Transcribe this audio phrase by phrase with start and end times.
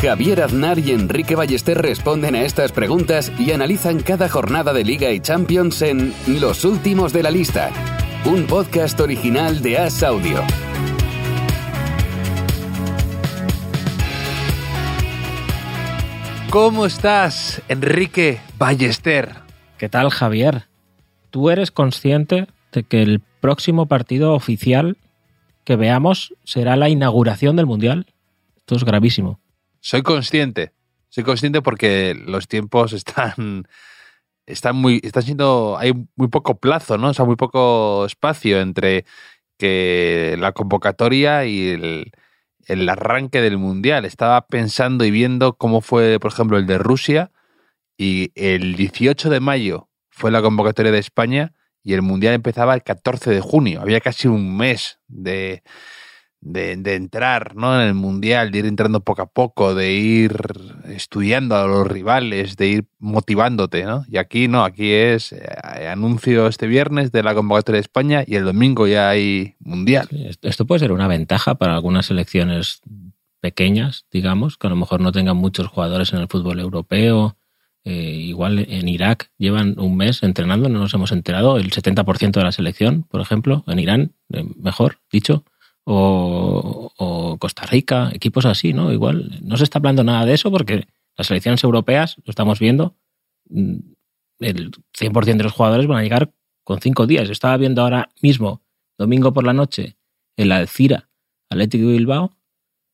[0.00, 5.10] Javier Aznar y Enrique Ballester responden a estas preguntas y analizan cada jornada de Liga
[5.10, 7.70] y Champions en Los Últimos de la Lista,
[8.24, 10.40] un podcast original de As Audio.
[16.50, 19.34] ¿Cómo estás, Enrique Ballester?
[19.78, 20.66] ¿Qué tal, Javier?
[21.30, 24.96] ¿Tú eres consciente de que el próximo partido oficial
[25.64, 28.06] que veamos será la inauguración del Mundial?
[28.58, 29.40] Esto es gravísimo.
[29.80, 30.72] Soy consciente.
[31.08, 33.66] Soy consciente porque los tiempos están.
[34.46, 35.00] Están muy.
[35.02, 35.76] Está siendo.
[35.78, 37.08] Hay muy poco plazo, ¿no?
[37.08, 39.04] O sea, muy poco espacio entre
[39.58, 42.12] que la convocatoria y el,
[42.66, 44.04] el arranque del mundial.
[44.04, 47.30] Estaba pensando y viendo cómo fue, por ejemplo, el de Rusia.
[47.96, 52.82] Y el 18 de mayo fue la convocatoria de España y el mundial empezaba el
[52.82, 53.80] 14 de junio.
[53.80, 55.62] Había casi un mes de,
[56.40, 57.80] de, de, entrar ¿no?
[57.80, 60.36] en el mundial, de ir entrando poco a poco, de ir
[60.86, 63.84] estudiando a los rivales, de ir motivándote.
[63.84, 64.04] ¿no?
[64.08, 68.36] Y aquí no, aquí es eh, anuncio este viernes de la convocatoria de España y
[68.36, 70.08] el domingo ya hay mundial.
[70.42, 72.82] Esto puede ser una ventaja para algunas selecciones
[73.40, 77.36] pequeñas, digamos, que a lo mejor no tengan muchos jugadores en el fútbol europeo.
[77.84, 82.44] Eh, igual en Irak llevan un mes entrenando, no nos hemos enterado, el 70% de
[82.44, 85.44] la selección, por ejemplo, en Irán, eh, mejor dicho,
[85.90, 88.92] o, Costa Rica, equipos así, ¿no?
[88.92, 90.86] Igual no se está hablando nada de eso porque
[91.16, 92.96] las selecciones europeas, lo estamos viendo,
[93.48, 93.76] mm,
[94.40, 96.32] el 100% de los jugadores van a llegar
[96.64, 97.30] con cinco días.
[97.30, 98.62] Estaba viendo ahora mismo,
[98.98, 99.96] domingo por la noche,
[100.36, 101.08] el Alcira
[101.50, 102.36] Atlético de Bilbao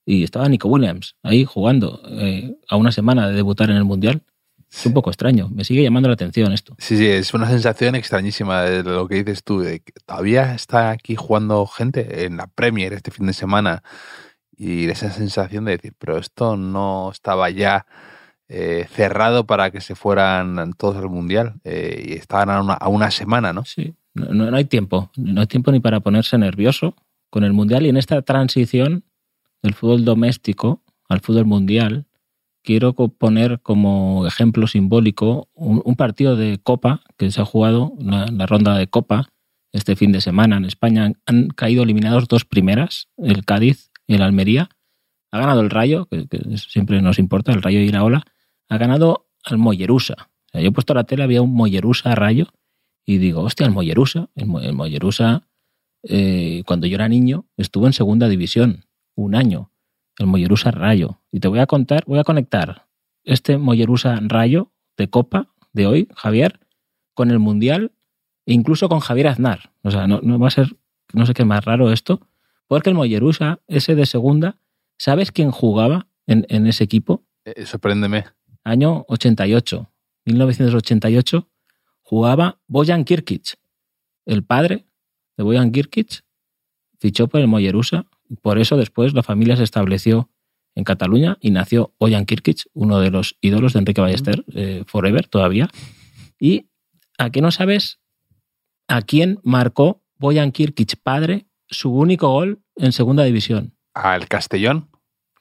[0.06, 4.22] y estaba Nico Williams ahí jugando eh, a una semana de debutar en el Mundial.
[4.74, 6.74] Es un poco extraño, me sigue llamando la atención esto.
[6.78, 10.90] Sí, sí, es una sensación extrañísima de lo que dices tú, de que todavía está
[10.90, 13.84] aquí jugando gente en la Premier este fin de semana
[14.56, 17.86] y esa sensación de decir, pero esto no estaba ya
[18.48, 22.88] eh, cerrado para que se fueran todos al Mundial eh, y estaban a una, a
[22.88, 23.64] una, semana, ¿no?
[23.64, 26.96] Sí, no, no hay tiempo, no hay tiempo ni para ponerse nervioso
[27.30, 29.04] con el Mundial y en esta transición
[29.62, 32.06] del fútbol doméstico al fútbol mundial
[32.64, 38.46] quiero poner como ejemplo simbólico un, partido de Copa que se ha jugado, la, la,
[38.46, 39.28] ronda de Copa,
[39.72, 41.12] este fin de semana en España.
[41.26, 44.70] Han, caído eliminados dos primeras, el Cádiz y el Almería.
[45.30, 48.24] Ha ganado el Rayo, que, que siempre nos importa, el Rayo y la Ola.
[48.68, 50.14] Ha ganado al Mollerusa.
[50.18, 52.46] O sea, yo he puesto la tele, había un Mollerusa Rayo,
[53.04, 55.46] y digo, hostia, el Mollerusa, el, el Mollerusa,
[56.02, 59.73] eh, cuando yo era niño, estuvo en segunda división, un año
[60.18, 61.20] el Mollerusa Rayo.
[61.30, 62.86] Y te voy a contar, voy a conectar
[63.24, 66.60] este Mollerusa Rayo de Copa de hoy, Javier,
[67.14, 67.92] con el Mundial
[68.46, 69.72] e incluso con Javier Aznar.
[69.82, 70.76] O sea, no, no va a ser,
[71.12, 72.26] no sé qué más raro esto,
[72.66, 74.56] porque el Mollerusa, ese de segunda,
[74.98, 77.24] ¿sabes quién jugaba en, en ese equipo?
[77.44, 78.24] Eh, sorpréndeme.
[78.62, 79.90] Año 88,
[80.24, 81.48] 1988,
[82.02, 83.58] jugaba Bojan Kirkic.
[84.24, 84.86] El padre
[85.36, 86.24] de Bojan Kirkic
[86.98, 88.06] fichó por el Mollerusa
[88.42, 90.30] por eso después la familia se estableció
[90.74, 95.28] en Cataluña y nació Ojan Kirkic, uno de los ídolos de Enrique Ballester, eh, Forever
[95.28, 95.68] todavía.
[96.38, 96.66] Y
[97.18, 98.00] a qué no sabes
[98.88, 103.74] a quién marcó Bojan Kirkic padre su único gol en segunda división.
[103.94, 104.88] ¿Al Castellón?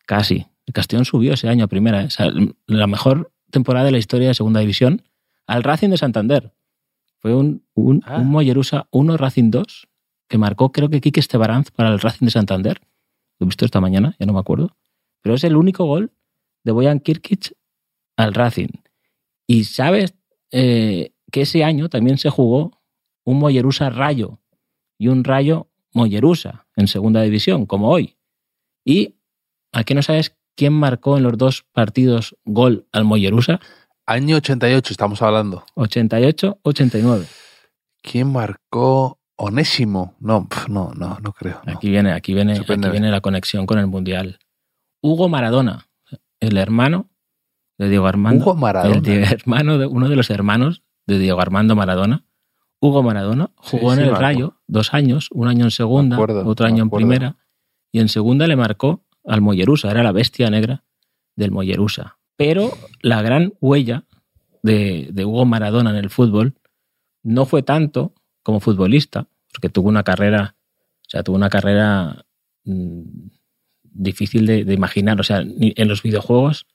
[0.06, 0.48] Casi.
[0.66, 2.04] El Castellón subió ese año a primera.
[2.06, 2.28] O sea,
[2.68, 5.04] la mejor temporada de la historia de segunda división.
[5.48, 6.54] Al Racing de Santander.
[7.20, 8.18] Fue un, un, ah.
[8.20, 9.88] un Mollerusa 1 Racing 2
[10.28, 12.82] que marcó creo que Quique Estebaranz para el Racing de Santander.
[13.40, 14.76] Lo he visto esta mañana, ya no me acuerdo.
[15.22, 16.12] Pero es el único gol
[16.64, 17.56] de Boyan Kirkic
[18.18, 18.70] al Racing.
[19.48, 20.16] Y sabes
[20.52, 22.82] eh, que ese año también se jugó
[23.26, 24.40] un Mollerusa Rayo
[24.98, 28.18] y un Rayo Mollerusa en segunda división, como hoy.
[28.86, 29.16] Y
[29.72, 33.60] aquí no sabes quién marcó en los dos partidos gol al Mollerusa.
[34.06, 35.64] Año 88 estamos hablando.
[35.76, 37.26] 88-89.
[38.02, 40.16] ¿Quién marcó Onésimo.
[40.22, 41.60] No, no, no, no creo.
[41.66, 41.74] No.
[41.74, 44.40] Aquí viene, aquí viene, aquí viene la conexión con el Mundial.
[45.02, 45.90] Hugo Maradona,
[46.40, 47.10] el hermano
[47.78, 48.42] de Diego Armando.
[48.42, 49.02] Hugo Maradona.
[49.06, 52.24] El hermano de, uno de los hermanos de Diego Armando Maradona.
[52.80, 56.48] Hugo Maradona jugó sí, sí, en el Rayo dos años, un año en segunda, acuerdo,
[56.48, 57.36] otro año en primera,
[57.92, 60.86] y en segunda le marcó al Mollerusa, era la bestia negra
[61.36, 62.18] del Mollerusa.
[62.38, 64.06] Pero la gran huella
[64.62, 66.56] de, de Hugo Maradona en el fútbol
[67.24, 70.56] no fue tanto como futbolista, porque tuvo una carrera,
[71.02, 72.26] o sea, tuvo una carrera
[72.66, 73.04] mm,
[73.84, 75.20] difícil de, imaginar.
[75.22, 76.68] O sea, en los videojuegos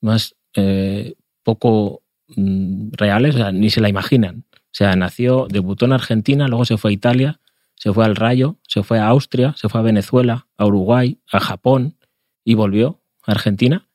[0.00, 4.44] más eh, poco mm, reales, o sea, ni se la imaginan.
[4.52, 7.40] O sea, nació, debutó en Argentina, luego se fue a Italia,
[7.76, 11.38] se fue al Rayo, se fue a Austria, se fue a Venezuela, a Uruguay, a
[11.38, 11.96] Japón
[12.44, 13.86] y volvió a Argentina.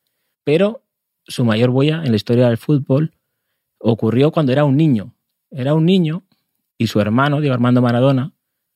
[0.43, 0.83] Pero
[1.27, 3.13] su mayor huella en la historia del fútbol
[3.79, 5.15] ocurrió cuando era un niño.
[5.51, 6.23] Era un niño
[6.79, 8.31] y su hermano, Diego Armando Maradona,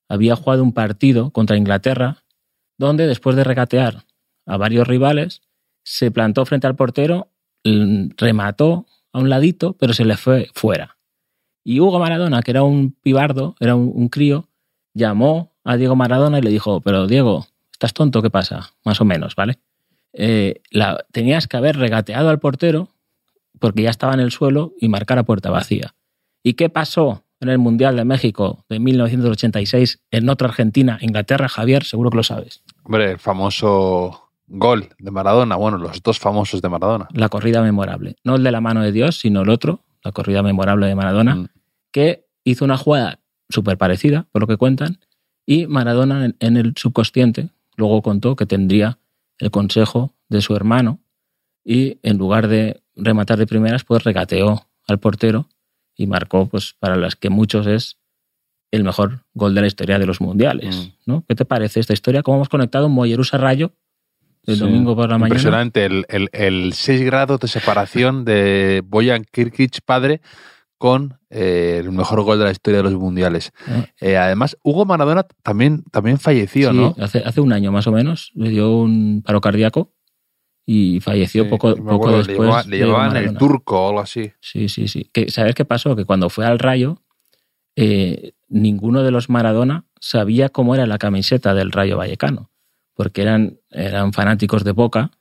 [0.09, 2.23] había jugado un partido contra Inglaterra
[2.77, 4.03] donde después de regatear
[4.45, 5.41] a varios rivales,
[5.83, 7.29] se plantó frente al portero,
[7.63, 10.97] mm, remató a un ladito, pero se le fue fuera.
[11.63, 14.49] Y Hugo Maradona, que era un pibardo, era un, crío,
[14.93, 18.21] llamó a Diego Maradona y le dijo, pero Diego, ¿estás tonto?
[18.21, 18.73] ¿Qué pasa?
[18.83, 19.59] Más o menos, ¿vale?
[20.11, 22.89] Eh, la, tenías que haber regateado al portero
[23.59, 25.95] porque ya estaba en el suelo y marcar a puerta vacía.
[26.43, 31.83] ¿Y qué pasó en el Mundial de México de 1986 en otra Argentina, Inglaterra, Javier?
[31.83, 32.63] Seguro que lo sabes.
[32.83, 35.55] Hombre, el famoso gol de Maradona.
[35.55, 37.07] Bueno, los dos famosos de Maradona.
[37.13, 38.15] La corrida memorable.
[38.23, 41.35] No el de la mano de Dios, sino el otro, la corrida memorable de Maradona,
[41.35, 41.47] Mm.
[41.91, 43.19] que hizo una jugada
[43.49, 44.99] súper parecida, por lo que cuentan,
[45.45, 48.97] y Maradona en, en el subconsciente luego contó que tendría
[49.39, 50.99] el consejo de su hermano
[51.65, 55.47] y en lugar de rematar de primeras, pues regateó al portero
[55.95, 57.97] y marcó, pues para las que muchos es
[58.71, 60.75] el mejor gol de la historia de los mundiales.
[61.05, 61.11] Mm.
[61.11, 61.25] ¿no?
[61.27, 62.23] ¿Qué te parece esta historia?
[62.23, 63.73] ¿Cómo hemos conectado Mollerusa Rayo
[64.45, 64.61] el Sí.
[64.61, 65.27] domingo por la mañana?
[65.27, 70.21] Impresionante el, el, el 6 grados de separación de Boyan Kirkic padre
[70.79, 73.51] con eh, el mejor gol de la historia de los mundiales.
[73.67, 73.85] Ah.
[74.01, 76.95] Eh, además, Hugo Maradona también, también falleció, Sí, ¿no?
[76.99, 79.93] hace, hace un año más o menos le dio un paro cardíaco
[80.65, 82.47] y falleció Sí, poco, poco acuerdo, le después.
[82.49, 84.31] llevaba- le llevaban el turco o algo así.
[84.39, 85.09] Sí, sí, sí.
[85.13, 85.95] Que, ¿Sabes qué pasó?
[85.95, 87.01] Que cuando fue al Rayo,
[87.75, 92.49] eh, ninguno de los Maradona sabía cómo era la camiseta del Rayo Vallecano,
[92.93, 95.11] porque eran, eran fanáticos de Boca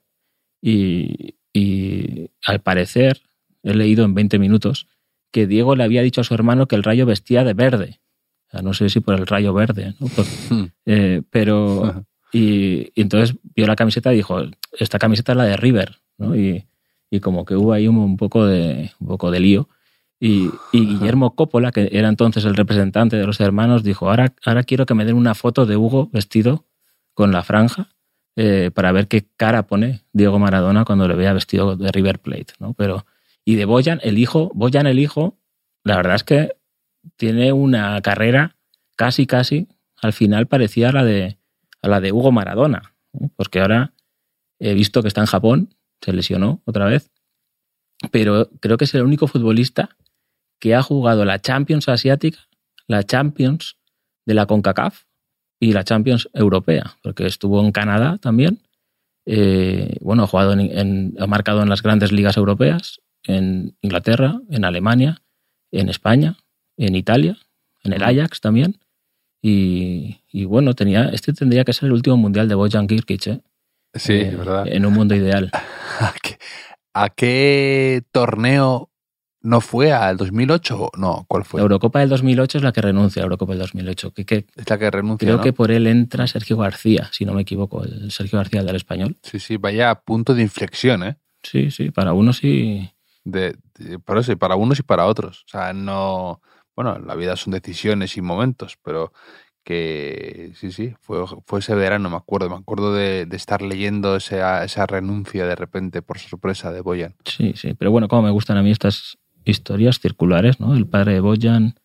[0.61, 3.21] y, y al parecer,
[3.63, 4.87] he leído en 20 minutos,
[5.31, 7.99] que Diego le había dicho a su hermano que el Rayo vestía de verde.
[8.47, 10.07] O sea, no sé si por el Rayo verde, ¿no?
[10.49, 10.65] Hmm.
[10.85, 14.41] eh, pero y, y entonces vio la camiseta y dijo,
[14.73, 16.35] esta camiseta es la de River, ¿no?
[16.35, 16.65] Y,
[17.11, 19.69] y como que hubo ahí un, un poco de un poco de lío.
[20.19, 24.63] Y, y Guillermo Coppola, que era entonces el representante de los hermanos, dijo, ahora, ahora
[24.63, 26.65] quiero que me den una foto de Hugo vestido
[27.13, 27.89] con la franja
[28.35, 32.53] eh, para ver qué cara pone Diego Maradona cuando le vea vestido de River Plate,
[32.59, 32.73] ¿no?
[32.73, 33.05] Pero,
[33.45, 35.37] y de Boyan, el hijo, Boyan el hijo,
[35.83, 36.55] la verdad es que
[37.15, 38.55] tiene una carrera
[38.95, 39.67] casi, casi,
[40.01, 41.37] al final parecía a la de,
[41.83, 43.29] a la de Hugo Maradona, ¿no?
[43.35, 43.93] porque ahora
[44.59, 47.11] he visto que está en Japón, se lesionó otra vez,
[48.11, 49.95] pero creo que es el único futbolista
[50.59, 52.39] que ha jugado la Champions asiática,
[52.87, 53.77] la Champions
[54.25, 55.03] de la CONCACAF
[55.59, 58.59] y la Champions europea, porque estuvo en Canadá también.
[59.25, 64.41] Eh, bueno, ha jugado en, en- ha marcado en las grandes ligas europeas, en Inglaterra,
[64.49, 65.21] en Alemania,
[65.71, 66.37] en España,
[66.77, 67.37] en Italia,
[67.83, 68.03] en el.
[68.03, 68.77] Ajax también.
[69.45, 73.41] Y, y bueno, tenía, este tendría que ser el último mundial de Bojan Kirkic, ¿eh?
[73.93, 74.65] Sí, Eh, es verdad.
[74.67, 75.51] En un mundo ideal.
[75.99, 76.37] ¿A qué,
[76.93, 78.89] a qué torneo
[79.41, 79.91] no fue?
[79.91, 80.91] ¿Al 2008?
[80.97, 81.59] No, ¿cuál fue?
[81.59, 84.13] La Eurocopa del 2008 es la que renuncia a Eurocopa del 2008.
[84.13, 85.43] Que, que Es la que renuncia, creo ¿no?
[85.43, 89.17] que por él entra Sergio García, si no me equivoco, el Sergio García del español.
[89.23, 91.17] Sí, sí, vaya punto de inflexión, ¿eh?
[91.43, 92.89] Sí, sí, para uno sí.
[93.25, 95.43] De, de- por eso, y para unos y para otros.
[95.47, 96.41] O sea, no.
[96.75, 99.13] Bueno, la vida son decisiones y momentos, pero
[99.63, 102.49] que sí, sí, fue, fue ese verano, me acuerdo.
[102.49, 107.15] Me acuerdo de, de estar leyendo esa, esa renuncia de repente por sorpresa de Boyan.
[107.25, 107.73] Sí, sí.
[107.73, 110.73] Pero bueno, como me gustan a mí estas historias circulares, ¿no?
[110.75, 111.75] El padre de Boyan,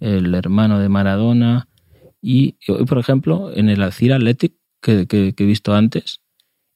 [0.00, 1.68] el hermano de Maradona.
[2.20, 6.20] Y hoy, por ejemplo, en el Alcira Athletic, que, que- he visto antes,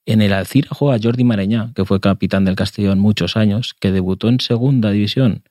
[0.07, 4.29] en el Alcira juega Jordi Mareñá, que fue capitán del Castellón muchos años, que debutó
[4.29, 5.45] en segunda división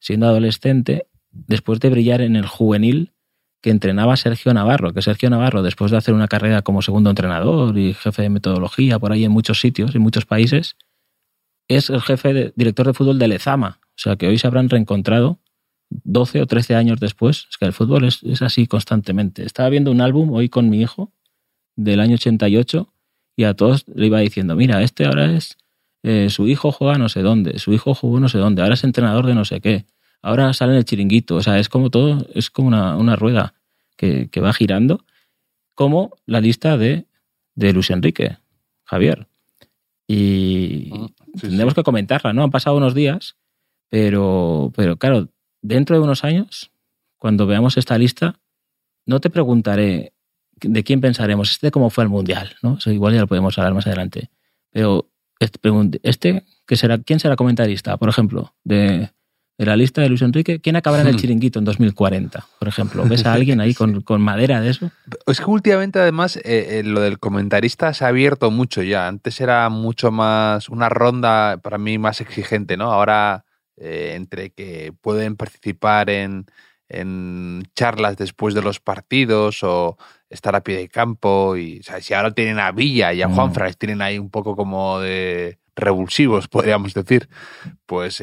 [0.00, 1.06] siendo adolescente,
[1.46, 3.12] después de brillar en el juvenil
[3.60, 7.76] que entrenaba Sergio Navarro, que Sergio Navarro, después de hacer una carrera como segundo entrenador
[7.76, 10.76] y jefe de metodología por ahí en muchos sitios, en muchos países,
[11.68, 13.80] es el jefe de, director de fútbol de Lezama.
[13.82, 15.40] O sea que hoy se habrán reencontrado
[15.90, 17.46] 12 o 13 años después.
[17.50, 19.44] Es que el fútbol es, así constantemente.
[19.44, 21.12] Estaba viendo un álbum hoy con mi hijo
[21.76, 22.92] del año 88
[23.36, 25.58] y a todos le iba diciendo, mira, este ahora es,
[26.02, 28.82] eh, su hijo juega no sé dónde, su hijo jugó no sé dónde, ahora es
[28.82, 29.86] entrenador de no sé qué,
[30.22, 31.36] ahora sale en el chiringuito.
[31.36, 33.54] O sea, es como todo, es como una, una rueda
[33.96, 35.04] que, que va girando,
[35.74, 37.06] como la lista de,
[37.54, 38.38] de Luis Enrique,
[38.84, 39.28] Javier.
[40.06, 40.90] Y,
[41.34, 42.42] Sí, tendremos que comentarla, ¿no?
[42.42, 43.36] Han pasado unos días,
[43.88, 45.28] pero, pero claro,
[45.62, 46.72] dentro de unos años,
[47.16, 48.40] cuando veamos esta lista,
[49.06, 50.14] no te preguntaré
[50.60, 52.78] de quién pensaremos, este cómo fue el Mundial, ¿no?
[52.78, 54.30] Eso igual ya lo podemos hablar más adelante.
[54.70, 55.08] Pero
[55.38, 55.60] este,
[56.02, 59.10] este ¿qué será, ¿quién será comentarista, por ejemplo, de,
[59.58, 61.18] de la lista de Luis Enrique, ¿quién acabará en el hmm.
[61.18, 63.04] chiringuito en 2040, por ejemplo?
[63.04, 64.92] ¿Ves a alguien ahí con, con madera de eso?
[65.26, 69.08] Es que últimamente, además, eh, eh, lo del comentarista se ha abierto mucho ya.
[69.08, 72.92] Antes era mucho más, una ronda para mí más exigente, ¿no?
[72.92, 73.44] Ahora,
[73.76, 76.46] eh, entre que pueden participar en,
[76.88, 79.98] en charlas después de los partidos o
[80.30, 83.74] estar a pie de campo, y si ahora tienen a Villa y a Juan mm.
[83.76, 87.28] tienen ahí un poco como de revulsivos, podríamos decir,
[87.86, 88.22] pues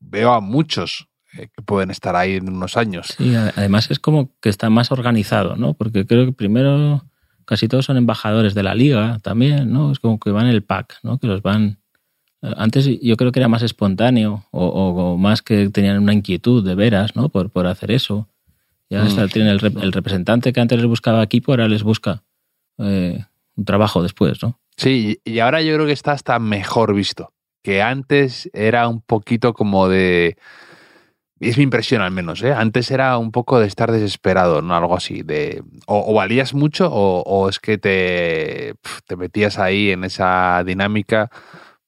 [0.00, 3.14] veo a muchos eh, que pueden estar ahí en unos años.
[3.16, 5.74] Sí, además es como que está más organizado, ¿no?
[5.74, 7.04] Porque creo que primero
[7.44, 9.92] casi todos son embajadores de la liga también, ¿no?
[9.92, 11.18] Es como que van en el pack, ¿no?
[11.18, 11.78] Que los van...
[12.42, 16.74] Eh, antes yo creo que era más espontáneo o, más que tenían una inquietud de
[16.74, 17.28] veras, ¿no?
[17.28, 18.28] Por, por hacer eso.
[18.88, 19.28] Ya mm.
[19.28, 22.22] tienen el, representante que antes les buscaba equipo, ahora les busca
[22.78, 23.24] eh,
[23.56, 24.60] un trabajo después, ¿no?
[24.76, 27.32] Sí, y ahora yo creo que está hasta mejor visto
[27.66, 30.36] que antes era un poquito como de...
[31.40, 32.52] Es mi impresión al menos, ¿eh?
[32.52, 34.76] Antes era un poco de estar desesperado, ¿no?
[34.76, 35.64] Algo así, de...
[35.88, 38.74] O, valías mucho o, es que te,
[39.08, 41.28] te metías ahí en esa dinámica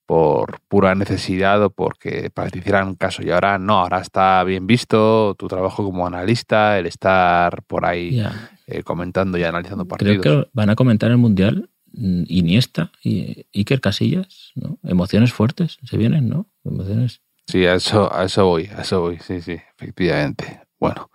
[0.04, 3.23] por pura necesidad o porque para que te hicieran caso.
[3.23, 8.20] Y ahora no, ahora está bien visto tu trabajo como analista, el estar por ahí
[8.66, 10.18] eh, comentando y analizando partidos.
[10.23, 14.78] Creo que van a comentar el Mundial Iniesta y Iker Casillas, ¿no?
[14.85, 16.47] Emociones fuertes se vienen, ¿no?
[16.64, 17.23] Emociones.
[17.47, 20.62] Sí, a eso, a eso voy, a eso voy, sí, sí, efectivamente.
[20.78, 21.11] Bueno.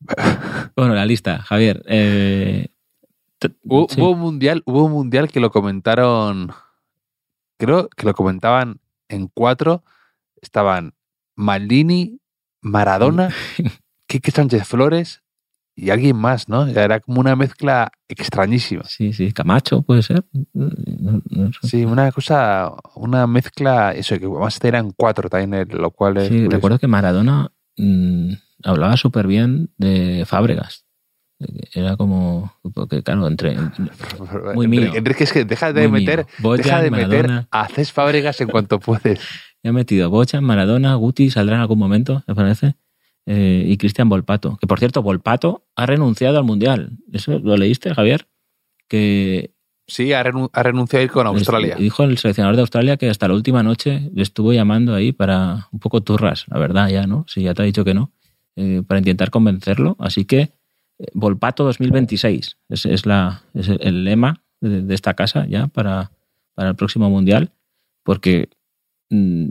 [0.76, 1.82] Bueno, la lista, Javier.
[1.86, 2.68] Eh,
[3.64, 6.52] hubo, un mundial, hubo un mundial que lo comentaron,
[7.58, 9.82] creo que lo comentaban en cuatro.
[10.40, 10.94] Estaban
[11.34, 12.20] Maldini,
[12.60, 13.30] Maradona,
[14.06, 15.22] Quique Sánchez Flores,
[15.76, 16.66] y alguien más, ¿no?
[16.66, 18.84] Era como una mezcla extrañísima.
[18.84, 20.24] Sí, sí, Camacho puede ser.
[21.62, 26.28] Sí, una cosa, una mezcla, eso, que además eran cuatro también, lo cual es.
[26.28, 28.32] Sí, recuerdo que Maradona mm,
[28.64, 30.86] hablaba súper bien de Fábregas.
[31.74, 33.58] Era como, porque claro, entre.
[34.54, 34.92] Muy mío.
[34.94, 39.20] Enrique, es que deja de meter, deja de meter a Cés Fábregas en cuanto puedes.
[39.62, 42.76] Ya he metido Bocha, Maradona, Guti, saldrá en algún momento, me parece.
[43.26, 44.56] Eh, y Cristian Volpato.
[44.60, 46.92] Que por cierto, Volpato ha renunciado al Mundial.
[47.12, 48.28] ¿Eso lo leíste, Javier?
[48.88, 49.50] Que.
[49.88, 51.76] Sí, ha, renunciado a ir con Australia.
[51.76, 55.68] Dijo el seleccionador de Australia que hasta la última noche le estuvo llamando ahí para
[55.70, 57.24] un poco turras, la verdad, ya, ¿no?
[57.28, 58.10] Si ya te ha dicho que no,
[58.56, 59.96] eh, para intentar convencerlo.
[60.00, 60.40] Así que
[60.98, 66.10] eh, Volpato 2026 es, es, la, es el lema de, esta casa ya para,
[66.54, 67.52] para el próximo Mundial,
[68.02, 68.48] porque
[69.10, 69.50] mm,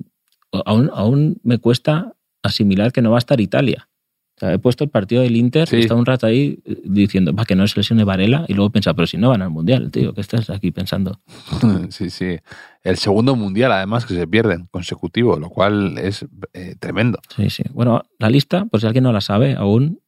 [0.65, 2.13] aún, aún me cuesta
[2.45, 3.87] asimilar que no va a estar Italia.
[4.35, 7.33] O sea, he puesto el partido del Inter y está un rato ahí eh, diciendo,
[7.33, 9.49] va, que no es lesión de Varela, y luego piensa, pero si no van al
[9.49, 11.21] Mundial, tío, ¿qué estás aquí pensando?
[11.89, 12.37] Sí, sí.
[12.83, 17.19] El segundo Mundial, además, que se pierden consecutivo, lo cual es eh, tremendo.
[17.35, 17.63] Sí, sí.
[17.71, 20.01] Bueno, la lista, por si alguien no la sabe, aún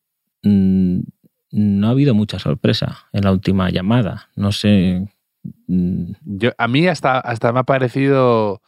[0.44, 1.00] mm,
[1.52, 4.30] no ha habido mucha sorpresa en la última llamada.
[4.36, 5.08] No sé.
[5.68, 6.12] Mm.
[6.26, 8.62] Yo, a mí hasta, hasta me ha parecido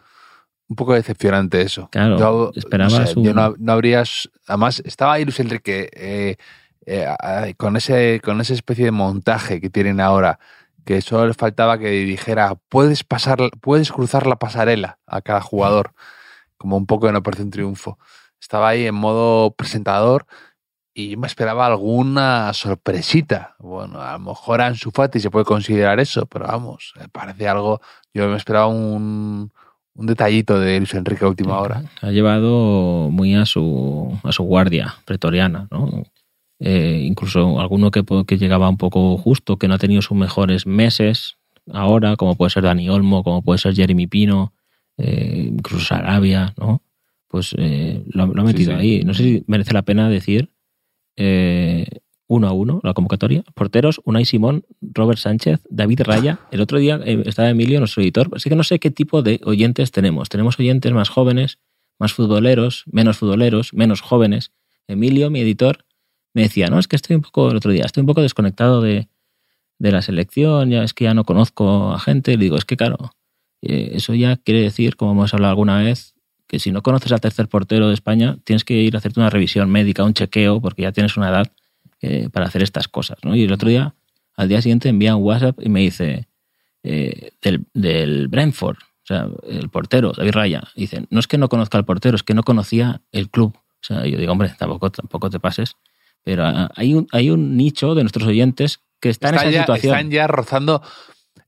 [0.70, 1.90] un poco decepcionante eso.
[1.92, 4.30] Claro, yo, esperabas no, yo no, no, habrías...
[4.48, 6.38] Además, estaba ahí Luis Enrique eh,
[6.86, 10.40] eh, con, ese, con esa especie de montaje que tienen ahora,
[10.86, 15.94] que solo le faltaba que dijera, puedes, pasar, puedes cruzar la pasarela a cada jugador,
[16.58, 17.98] como un poco parece un Triunfo.
[18.40, 20.28] Estaba ahí en modo presentador
[20.94, 23.56] y me esperaba alguna sorpresita.
[23.58, 27.82] Bueno, a lo mejor en su Fati se puede considerar eso, pero vamos, parece algo...
[28.14, 29.52] Yo me esperaba un
[30.00, 31.84] un detallito de Luis Enrique a última hora.
[32.02, 36.06] Ha llevado muy a su, a su guardia pretoriana, ¿no?
[36.62, 40.66] Eh, incluso alguno que, que, llegaba un poco justo, que no ha tenido sus mejores
[40.66, 41.38] meses
[41.72, 44.54] ahora, como puede ser Dani Olmo, como puede ser Jeremy Pino,
[44.98, 46.82] eh, incluso Sarabia, ¿no?
[47.28, 49.04] Pues eh, lo, ha metido ahí.
[49.04, 50.50] No sé si merece la pena decir
[52.30, 53.44] uno a uno la convocatoria.
[53.56, 56.40] Porteros, Unai Simón, Robert Sánchez, David Raya.
[56.52, 58.30] El otro día eh, estaba Emilio, nuestro editor.
[58.34, 60.30] Así que no sé qué tipo de oyentes tenemos.
[60.30, 61.58] Tenemos oyentes más jóvenes,
[61.98, 64.52] más futboleros, menos futboleros, menos jóvenes.
[64.88, 65.86] Emilio, mi editor,
[66.34, 68.82] me decía, no, es que estoy un poco, el otro día, estoy un poco desconectado
[68.82, 69.10] de,
[69.80, 72.38] la selección, ya es que ya no conozco a gente.
[72.38, 73.12] Le digo, es que claro,
[73.64, 76.14] eh, eso ya quiere decir, como hemos hablado alguna vez,
[76.48, 79.32] que si no conoces al tercer portero de España, tienes que ir a hacerte una
[79.32, 81.52] revisión médica, un chequeo, porque ya tienes una edad
[82.02, 83.18] eh, para hacer estas cosas.
[83.24, 83.36] ¿no?
[83.36, 83.94] Y el otro día,
[84.36, 86.28] al día siguiente, envía un WhatsApp y me dice
[86.84, 91.50] eh, del, del, Brentford, o sea, el portero, David Raya, dice, no es que no
[91.50, 94.92] conozca al portero, es que no conocía el club O sea, yo digo, hombre, tampoco,
[94.92, 95.76] tampoco te pases.
[96.24, 99.62] Pero ah, hay un, hay un nicho de nuestros oyentes que está en esa ya,
[99.62, 99.94] situación.
[99.94, 100.82] Están ya rozando,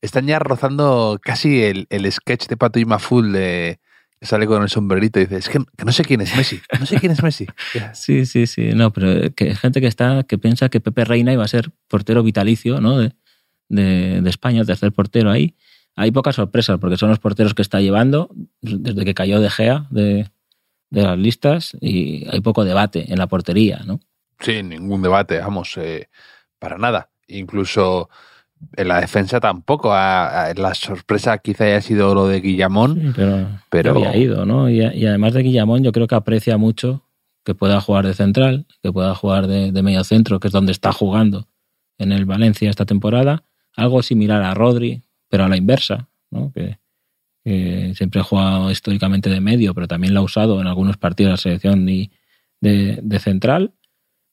[0.01, 3.79] están ya rozando casi el, el sketch de Pato y Maful de
[4.21, 6.85] sale con el sombrerito y dice, es que, que no sé quién es Messi, no
[6.85, 7.47] sé quién es Messi.
[7.93, 11.33] Sí, sí, sí, no, pero que hay gente que está, que piensa que Pepe Reina
[11.33, 12.97] iba a ser portero vitalicio, ¿no?
[12.99, 13.13] De,
[13.69, 15.55] de, de España, tercer portero ahí.
[15.95, 18.29] Hay pocas sorpresas porque son los porteros que está llevando
[18.61, 20.29] desde que cayó De Gea de,
[20.89, 23.99] de las listas y hay poco debate en la portería, ¿no?
[24.39, 26.09] Sí, ningún debate, vamos, eh,
[26.59, 27.11] para nada.
[27.27, 28.09] Incluso
[28.77, 29.93] en la defensa tampoco.
[29.93, 34.45] A, a, la sorpresa quizá haya sido lo de Guillamón, Sí, pero, pero había ido,
[34.45, 34.69] ¿no?
[34.69, 37.03] Y, y además de Guillamón, yo creo que aprecia mucho
[37.43, 40.71] que pueda jugar de central, que pueda jugar de, de medio centro, que es donde
[40.71, 41.47] está jugando
[41.97, 43.43] en el Valencia esta temporada.
[43.75, 46.51] Algo similar a Rodri, pero a la inversa, ¿no?
[46.51, 46.77] Que,
[47.43, 51.29] que siempre ha jugado históricamente de medio, pero también lo ha usado en algunos partidos
[51.29, 52.11] de la selección y
[52.59, 53.73] de, de central.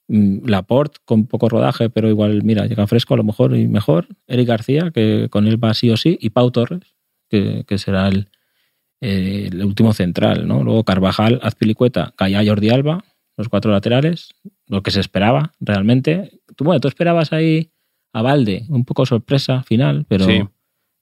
[0.09, 4.09] Mm, Laporte con poco rodaje, pero igual, mira, llega fresco a lo mejor y mejor.
[4.27, 6.81] Eric García, que con él va sí o sí, y Pau Torres,
[7.29, 8.29] que, que será el,
[9.03, 10.65] eh, el, último central, ¿no?
[10.65, 13.05] Luego Carvajal, Azpilicueta, Calla Jordi Alba,
[13.37, 14.35] los cuatro laterales,
[14.67, 16.41] lo que se esperaba realmente.
[16.57, 17.71] Tú, bueno, tú esperabas ahí
[18.15, 20.43] a Valde, un poco sorpresa final, pero, Sí.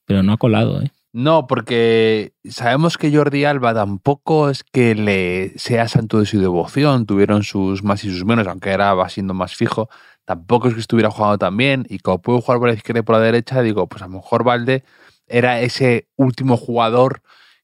[0.05, 0.91] pero no ha colado, ¿eh?
[1.19, 7.07] No, porque sabemos que Jordi Alba tampoco es que le sea santo de su devoción,
[7.07, 9.89] tuvieron sus más y sus menos, aunque era va siendo más fijo.
[10.27, 13.03] Tampoco es que estuviera jugando tan bien, y como puede jugar por la izquierda y
[13.03, 14.85] por la derecha, digo, pues a lo mejor Valde
[15.27, 17.23] era ese último jugador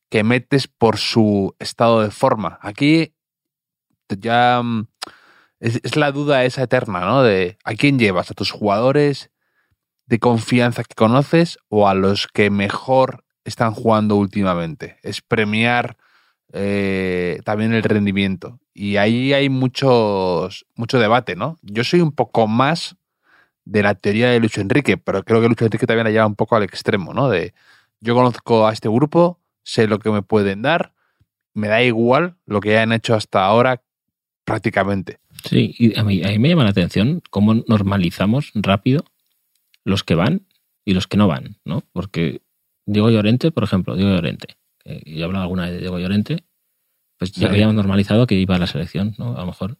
[0.08, 2.58] que metes por su estado de forma.
[2.62, 3.14] Aquí
[4.08, 4.88] ya mm,
[5.60, 7.22] es, es la duda esa eterna, ¿no?
[7.22, 9.30] De a quién llevas, a tus jugadores
[10.06, 14.98] de confianza que conoces o a los que mejor están jugando últimamente.
[15.02, 15.96] Es premiar
[16.52, 18.60] eh, también el rendimiento.
[18.74, 21.58] Y ahí hay muchos, mucho debate, ¿no?
[21.62, 22.96] Yo soy un poco más
[23.64, 26.34] de la teoría de Lucho Enrique, pero creo que Lucho Enrique también la lleva un
[26.34, 27.28] poco al extremo, ¿no?
[27.28, 27.54] De
[28.00, 30.92] yo conozco a este grupo, sé lo que me pueden dar,
[31.54, 33.82] me da igual lo que hayan hecho hasta ahora
[34.44, 35.20] prácticamente.
[35.48, 39.04] Sí, y a mí, a mí me llama la atención cómo normalizamos rápido
[39.84, 40.46] los que van
[40.84, 41.82] y los que no van, ¿no?
[41.92, 42.42] Porque
[42.86, 46.44] Diego Llorente, por ejemplo, Diego Llorente, que yo he hablado alguna vez de Diego Llorente,
[47.18, 47.54] pues ya Sí.
[47.54, 49.36] habíamos normalizado que iba a la selección, ¿no?
[49.36, 49.78] A lo mejor.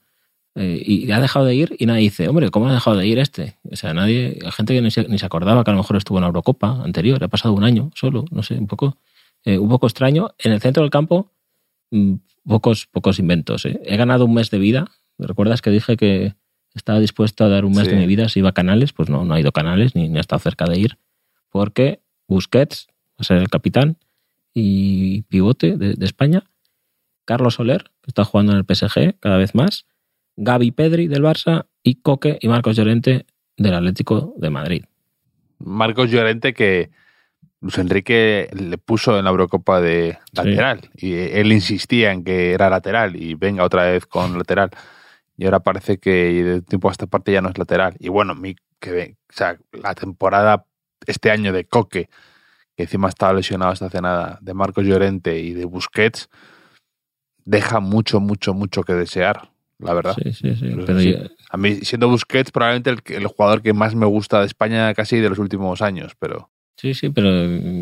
[0.55, 3.19] Eh, y ha dejado de ir y nadie dice, hombre, ¿cómo ha dejado de ir
[3.19, 3.57] este?
[3.71, 5.97] O sea, nadie, hay gente que ni se, ni se acordaba que a lo mejor
[5.97, 8.99] estuvo en la Eurocopa anterior, ha pasado un año solo, no sé, un poco,
[9.45, 10.35] eh, un poco extraño.
[10.39, 11.33] En el centro del campo,
[11.91, 12.15] mm,
[12.47, 13.65] pocos, pocos inventos.
[13.65, 13.81] ¿eh?
[13.85, 14.91] He ganado un mes de vida.
[15.19, 16.35] ¿Recuerdas que dije que
[16.75, 17.91] estaba dispuesto a dar un mes Sí.
[17.93, 18.93] de mi vida si iba a Canales?
[18.93, 20.99] Pues no, no ha ido a Canales ni, ni ha estado cerca de ir.
[21.51, 22.89] Porque Busquets
[23.23, 23.97] a ser el capitán
[24.55, 26.45] y pivote de, de España.
[27.25, 29.87] Carlos Soler, que está jugando en el PSG cada vez más.
[30.37, 34.85] Gaby Pedri del Barça y Coque y Marcos Llorente del Atlético de Madrid.
[35.59, 36.91] Marcos Llorente que
[37.61, 42.69] Luis Enrique le puso en la Eurocopa de lateral y él insistía en que era
[42.69, 44.71] lateral y venga otra vez con lateral
[45.37, 46.11] y ahora parece que
[46.43, 49.59] de tiempo a esta parte ya no es lateral y bueno mi, que o sea,
[49.71, 50.67] la temporada
[51.07, 52.09] este año de Coque
[52.77, 56.29] que encima estaba lesionado hasta hace nada de Marcos Llorente y de Busquets
[57.45, 60.67] deja mucho mucho mucho que desear la verdad Sí, sí, sí.
[60.71, 61.13] Pero Pero sí.
[61.13, 61.19] yo-
[61.51, 65.19] a mí siendo Busquets probablemente el, el jugador que más me gusta de España casi
[65.19, 67.31] de los últimos años pero Sí, sí, pero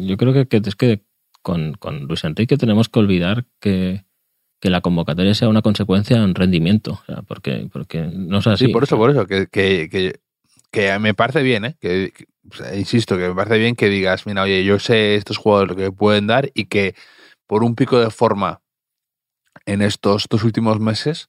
[0.05, 1.05] yo creo que, que es que
[1.43, 4.05] con, con Luis Enrique tenemos que olvidar que,
[4.61, 6.95] que la convocatoria sea una consecuencia de un rendimiento.
[7.01, 8.67] O sea, porque, porque no es así.
[8.67, 10.21] Sí, por eso, por eso, que, que, que,
[10.71, 11.77] que me parece bien, ¿eh?
[11.81, 15.15] Que, que- o sea, insisto, que me parece bien que digas, mira, oye, yo sé
[15.17, 16.95] estos jugadores lo que pueden dar y que
[17.47, 18.61] por un pico de forma
[19.67, 21.29] en estos dos últimos meses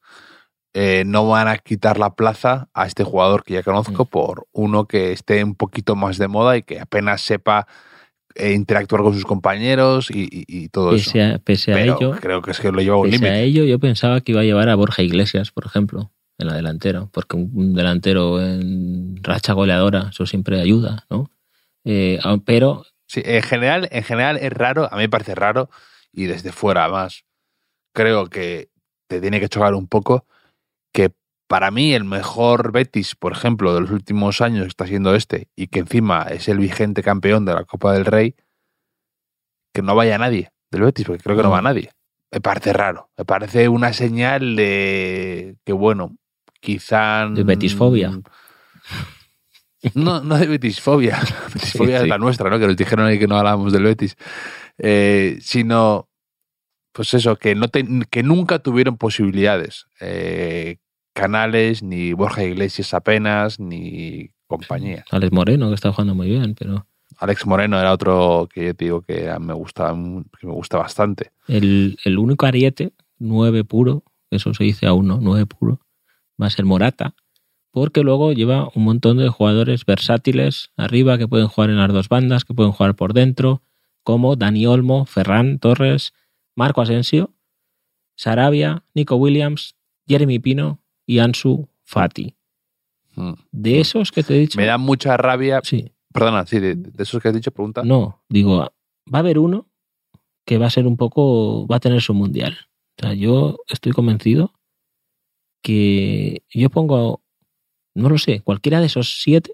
[0.74, 4.08] eh, no van a quitar la plaza a este jugador que ya conozco Mm.
[4.08, 7.68] por uno que esté un poquito más de moda y que apenas sepa
[8.36, 11.12] eh, interactuar con sus compañeros y, y- y todo eso.
[11.12, 13.26] Pese a, pese a Pero ello, creo que es que lo lleva a un pese
[13.28, 13.44] a límite.
[13.44, 17.06] ello, yo pensaba que iba a llevar a Borja Iglesias, por ejemplo, en la delantera,
[17.12, 21.30] porque un delantero en racha goleadora, eso siempre ayuda, ¿no?
[21.86, 25.70] Eh, ah, pero Sí, en general, en general es raro, a mí me parece raro,
[26.14, 27.26] y desde fuera además,
[27.94, 28.70] creo que
[29.10, 30.26] te tiene que chocar un poco
[30.94, 31.12] que
[31.48, 35.68] para mí el mejor Betis, por ejemplo, de los últimos años está siendo este, y
[35.68, 38.36] que encima es el vigente campeón de la Copa del Rey,
[39.74, 41.56] que no vaya nadie del Betis, porque creo que no, No.
[41.56, 41.92] va nadie.
[42.32, 46.16] Me parece raro, me parece una señal de que, bueno,
[46.62, 47.28] quizá...
[47.28, 48.12] De betisfobia.
[49.96, 51.20] No, no de betisfobia.
[51.54, 52.08] Betisfobia Sí, es sí.
[52.08, 52.60] la nuestra, ¿no?
[52.60, 54.16] Que nos dijeron ahí que no hablábamos del Betis.
[54.78, 56.08] Eh, sino
[56.94, 59.88] pues eso, que, no te- que nunca tuvieron posibilidades.
[60.00, 60.78] Eh,
[61.14, 65.04] Canales, ni Borja Iglesias apenas, ni compañía.
[65.12, 66.86] Alex Moreno, que está jugando muy bien, pero
[67.18, 69.90] Alex Moreno era otro que yo te digo que me gusta,
[70.40, 71.32] que me gusta bastante.
[71.48, 75.20] el, el único ariete, 9 puro, eso se dice aún, ¿no?
[75.22, 75.80] 9 puro,
[76.42, 77.16] va a ser Morata,
[77.72, 82.10] porque luego lleva un montón de jugadores versátiles arriba que pueden jugar en las dos
[82.10, 83.62] bandas, que pueden jugar por dentro,
[84.04, 86.14] como Dani Olmo, Ferran Torres,
[86.56, 87.34] Marco Asensio,
[88.16, 89.76] Sarabia, Nico Williams,
[90.08, 92.36] Jeremy Pino y Ansu Fati.
[93.16, 93.34] Mm.
[93.52, 94.58] De esos que te he dicho.
[94.58, 95.62] Me da mucha rabia.
[95.64, 97.84] Sí, Perdona, sí, de, de esos que has dicho, pregunta.
[97.84, 98.70] no, digo, va
[99.14, 99.68] a haber uno
[100.46, 102.58] que va a ser un poco, va a tener su mundial.
[102.98, 104.54] O sea, yo estoy convencido
[105.62, 107.22] que yo pongo,
[107.96, 109.54] no lo sé, cualquiera de esos siete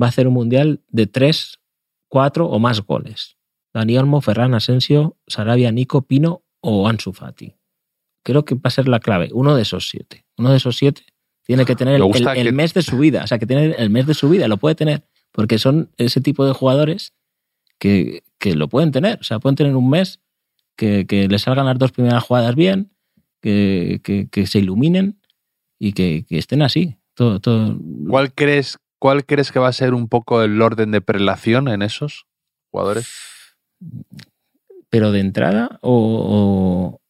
[0.00, 1.58] va a hacer un mundial de tres,
[2.08, 3.36] cuatro o más goles.
[3.72, 7.54] Dani Olmo, Ferran Asensio, Sarabia, Nico, Pino o Ansu Fati.
[8.22, 10.24] Creo que va a ser la clave, uno de esos siete.
[10.36, 11.02] Uno de esos siete
[11.44, 13.38] tiene que tener el, Me gusta el- el que- mes de su vida, o sea,
[13.38, 16.52] que tiene el mes de su vida, lo puede tener, porque son ese tipo de
[16.52, 17.12] jugadores
[17.78, 20.20] que, que lo pueden tener, o sea, pueden tener un mes
[20.76, 22.90] que, que les salgan las dos primeras jugadas bien,
[23.40, 25.20] que, que- que se iluminen
[25.78, 26.96] y que, que estén así.
[27.14, 27.78] Todo, todo.
[28.08, 31.82] ¿Cuál crees, ¿Cuál crees que va a ser un poco el orden de prelación en
[31.82, 32.26] esos
[32.70, 33.08] jugadores?
[34.88, 37.00] Pero de entrada o, o-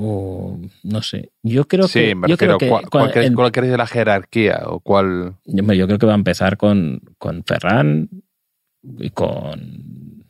[0.00, 1.32] o no sé.
[1.42, 2.14] Yo creo sí, que.
[2.14, 4.60] me yo creo que ¿Cuál, crees, cuál crees de la jerarquía?
[4.66, 5.34] ¿O cuál?
[5.44, 8.08] yo yo creo que va a empezar con, con Ferran
[8.98, 10.24] y con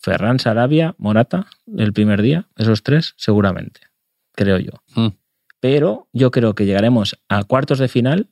[0.00, 3.80] Ferran, Sarabia, Morata el primer día, esos tres, seguramente,
[4.36, 4.72] creo yo.
[4.94, 5.16] Hmm.
[5.58, 8.30] Pero yo creo que llegaremos a cuartos de final,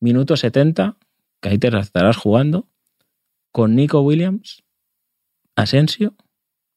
[0.00, 0.96] minuto 70,
[1.40, 2.68] que ahí te estarás jugando,
[3.52, 4.62] con Nico Williams,
[5.56, 6.14] Asensio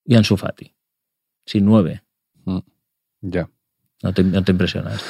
[0.03, 0.75] y Ansu Fati.
[1.45, 2.03] Sin nueve.
[3.21, 3.49] Ya.
[4.01, 5.01] No te, no te impresionas.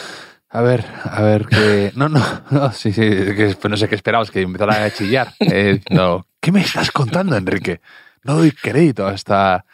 [0.50, 1.92] A ver, a ver, que.
[1.96, 5.34] No, no, no, sí, sí, que pues no sé qué esperabas, que empezara a chillar.
[5.40, 6.28] Eh, no.
[6.40, 7.82] ¿Qué me estás contando, Enrique?
[8.24, 9.56] No doy crédito a esta.
[9.56, 9.66] a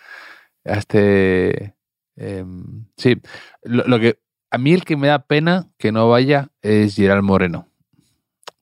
[0.64, 1.76] este.
[2.20, 3.16] Em, sí,
[3.64, 4.20] lo, que.
[4.52, 7.68] A mí el que me da pena que no vaya es Gerard Moreno.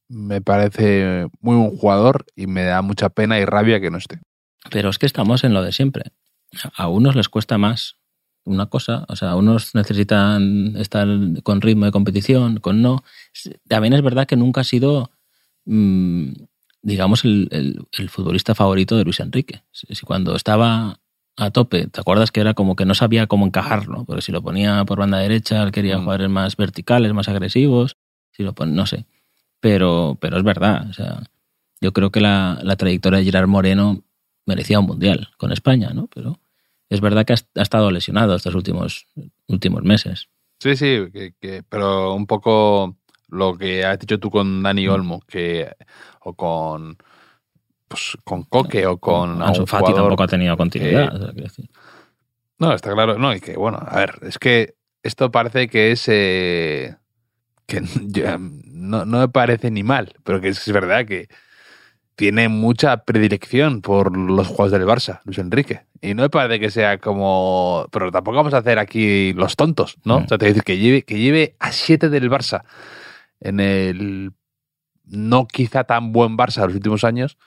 [0.10, 4.20] Me parece muy buen jugador y me da mucha pena y rabia que no esté.
[4.70, 6.12] Pero es que estamos en lo de siempre.
[6.76, 7.98] A unos les cuesta más
[8.46, 11.08] una cosa, o sea, unos necesitan estar
[11.44, 13.04] con ritmo de competición, con no.
[13.68, 15.12] También es verdad que nunca ha sido,
[15.66, 16.32] mm,
[16.82, 19.64] digamos, el, el- futbolista favorito de Luis Enrique.
[19.72, 21.02] Si cuando estaba
[21.38, 24.04] a tope, ¿te acuerdas que era como que no sabía cómo encajarlo?
[24.06, 26.02] Porque si lo ponía por banda derecha, él quería Mm.
[26.02, 27.96] jugadores más verticales, más agresivos,
[28.32, 29.06] si lo pon- no sé.
[29.60, 31.24] Pero, pero es verdad, o sea,
[31.82, 34.04] yo creo que la, la trayectoria de Gerard Moreno
[34.46, 36.08] merecía un mundial con España, ¿no?
[36.14, 36.40] Pero
[36.90, 39.06] es verdad que ha, ha estado lesionado estos últimos,
[39.48, 40.30] últimos meses.
[40.60, 42.98] Sí, sí, que, que- pero un poco
[43.30, 45.70] lo que has dicho tú con Dani Olmo, que
[46.22, 46.98] o con
[47.88, 51.14] pues con Coque o con Ansu Fati jugador- tampoco ha tenido continuidad.
[51.38, 51.48] eh.
[52.60, 56.06] No, está claro, no, y que bueno, a ver, es que esto parece que es
[56.08, 56.96] eh,
[57.66, 57.82] que
[58.40, 61.28] no, no me parece ni mal, pero que es, es verdad que
[62.16, 65.86] tiene mucha predilección por los juegos del Barça, Luis Enrique.
[66.02, 67.86] Y no me parece que sea como.
[67.92, 70.22] Pero tampoco vamos a hacer aquí los tontos, ¿no?
[70.22, 70.24] Mm.
[70.24, 72.64] O sea, te voy a decir que lleve, que lleve a 7 del Barça
[73.40, 74.32] en el
[75.06, 77.38] no quizá tan buen Barça de los últimos años,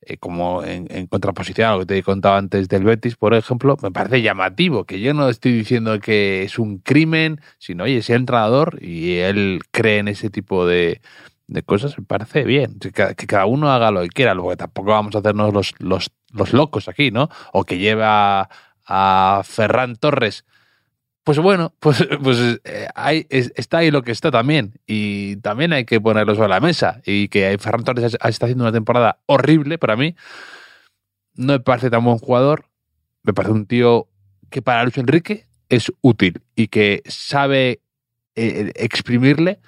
[0.00, 3.76] eh, como en, contraposición a lo que te he contado antes del Betis, por ejemplo,
[3.82, 8.10] me parece llamativo, que yo no estoy diciendo que es un crimen, sino, oye, es
[8.10, 11.00] el entrenador y él cree en ese tipo de,
[11.48, 12.78] de cosas, me parece bien.
[12.78, 12.92] Que
[13.26, 16.88] cada uno haga lo que quiera, luego tampoco vamos a hacernos los, los, los locos
[16.88, 17.28] aquí, ¿no?
[17.52, 18.48] O que lleva
[18.86, 20.44] a Ferran Torres.
[21.28, 24.80] Pues bueno, pues, pues eh, hay, es- está ahí lo que está también.
[24.86, 27.02] Y también hay que ponerlo sobre la mesa.
[27.04, 30.14] Y que Ferran Torres está haciendo una temporada horrible para mí.
[31.34, 32.64] No me parece tan buen jugador.
[33.24, 34.08] Me parece un tío
[34.48, 37.82] que para Luis Enrique es útil y que sabe
[38.34, 39.60] eh, exprimirle.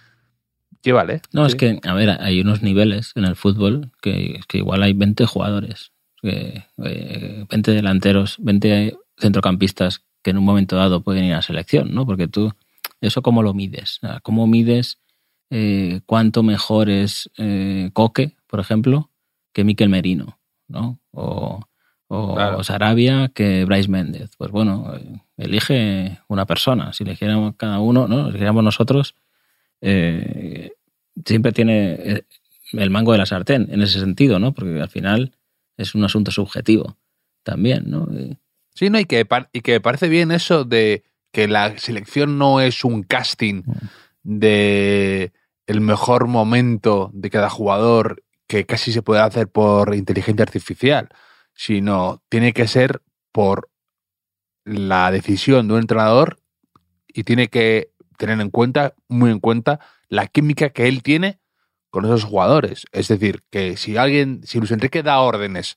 [0.81, 1.20] Llévale.
[1.35, 4.94] No, es que, a ver, hay unos niveles en el fútbol que, que igual hay
[4.94, 5.92] 20 jugadores,
[6.23, 11.94] que, eh, 20 delanteros, 20 centrocampistas que en un momento dado pueden ir a selección,
[11.94, 12.06] ¿no?
[12.06, 12.52] Porque tú,
[13.00, 14.00] ¿eso cómo lo mides?
[14.22, 14.98] ¿Cómo mides
[15.50, 19.11] eh, cuánto mejor es eh, Coque, por ejemplo,
[19.52, 21.00] que Miquel Merino, ¿no?
[21.12, 21.61] O,
[22.09, 22.62] o Claro.
[22.64, 24.30] Sarabia que Bryce Méndez.
[24.37, 26.92] Pues bueno, eh, elige una persona.
[26.92, 28.28] Si eligiéramos cada uno, ¿no?
[28.28, 29.14] Eligiéramos nosotros,
[29.80, 30.72] eh,
[31.24, 32.24] siempre tiene
[32.72, 34.52] el mango de la sartén en ese sentido, ¿no?
[34.52, 35.33] Porque al final
[35.76, 36.96] es un asunto subjetivo
[37.42, 38.06] también, ¿no?
[38.12, 38.37] Y-
[38.80, 42.62] Sí, no, y que, y que me parece bien eso de que la selección no
[42.62, 43.72] es un casting mm.
[44.22, 45.32] de
[45.66, 51.10] el mejor momento de cada jugador que casi se puede hacer por inteligencia artificial,
[51.52, 53.68] sino tiene que ser por
[54.64, 56.40] la decisión de un entrenador
[57.06, 61.38] y tiene que tener en cuenta, muy en cuenta, la química que él tiene
[61.90, 62.86] con esos jugadores.
[62.92, 65.76] Es decir, que si alguien, si Luis Enrique da órdenes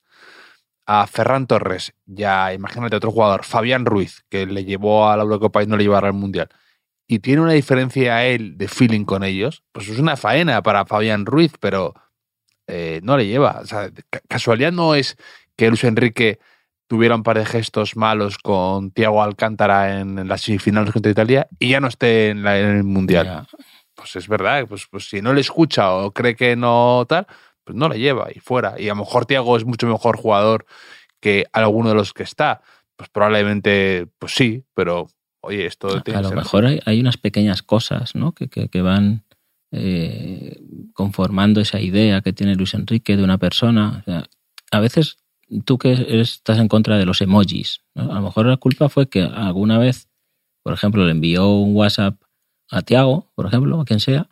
[0.86, 5.64] a Ferran Torres, ya imagínate otro jugador, Fabián Ruiz, que le llevó a la Eurocopa
[5.64, 6.50] y no le llevará al Mundial,
[7.08, 10.86] y tiene una diferencia a él de feeling con ellos, pues es una faena para
[10.86, 11.94] Fabián Ruiz, pero
[12.68, 13.60] eh, no le lleva.
[13.62, 13.90] O sea,
[14.28, 15.18] casualidad no es
[15.56, 16.40] que Luis Enrique
[16.88, 21.70] tuviera un par de gestos malos con Thiago Alcántara en, las semifinales contra Italia y
[21.70, 23.48] ya no esté en, el Mundial.
[23.96, 27.28] Pues es verdad, pues, pues si no le escucha o cree que no tal,
[27.64, 28.80] pues no le lleva y fuera.
[28.80, 30.66] Y a lo mejor Thiago es mucho mejor jugador
[31.20, 32.62] que alguno de los que está.
[32.96, 35.08] Pues probablemente, pues sí, pero
[35.42, 38.34] oye, esto a, lo mejor hay, unas pequeñas cosas ¿no?
[38.34, 39.24] que, que, van
[39.72, 40.62] eh,
[40.94, 44.04] conformando esa idea que tiene Luis Enrique de una persona.
[44.72, 45.18] a veces
[45.66, 49.24] tú que estás en contra de los emojis, a lo mejor la culpa fue que
[49.24, 50.08] alguna vez,
[50.64, 52.16] por ejemplo, le envió un WhatsApp
[52.70, 54.30] a Tiago, por ejemplo, a quien sea,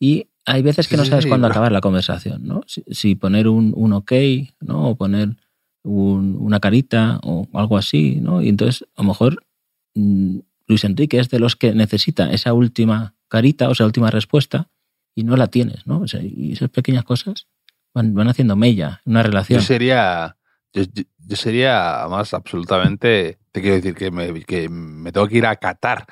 [0.00, 2.62] y hay veces que no sabes cuándo acabar la conversación, ¿no?
[2.66, 4.12] Si, poner un, un, ok,
[4.60, 4.90] ¿no?
[4.90, 5.36] O poner
[5.84, 8.42] una carita o algo así, ¿no?
[8.42, 9.44] Y entonces, a lo mejor
[9.94, 14.68] mm, Luis Enrique es de los que necesita esa última carita o esa última respuesta
[15.14, 16.04] y no la tienes, ¿no?
[16.22, 17.46] y esas pequeñas cosas
[17.92, 19.60] van, van haciendo mella en una relación.
[19.60, 20.36] Yo sería
[20.72, 20.84] yo,
[21.36, 26.06] sería más absolutamente, te quiero decir que me, que me tengo que ir a Qatar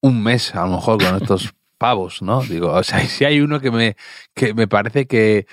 [0.00, 2.42] un mes a lo mejor con estos pavos, ¿no?
[2.42, 3.96] Digo, o sea, si hay uno que me,
[4.34, 5.46] que me parece que,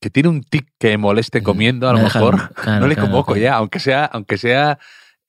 [0.00, 3.36] que tiene un tic que me moleste mm, comiendo, a lo mejor no le convoco
[3.36, 4.78] ya, aunque sea, aunque sea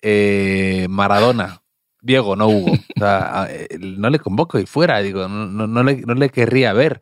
[0.01, 1.61] eh, Maradona.
[2.01, 2.73] Diego, no Hugo.
[2.73, 6.71] O sea, eh, no le convoco y fuera, digo, no, no, le, no le querría
[6.71, 7.01] ver,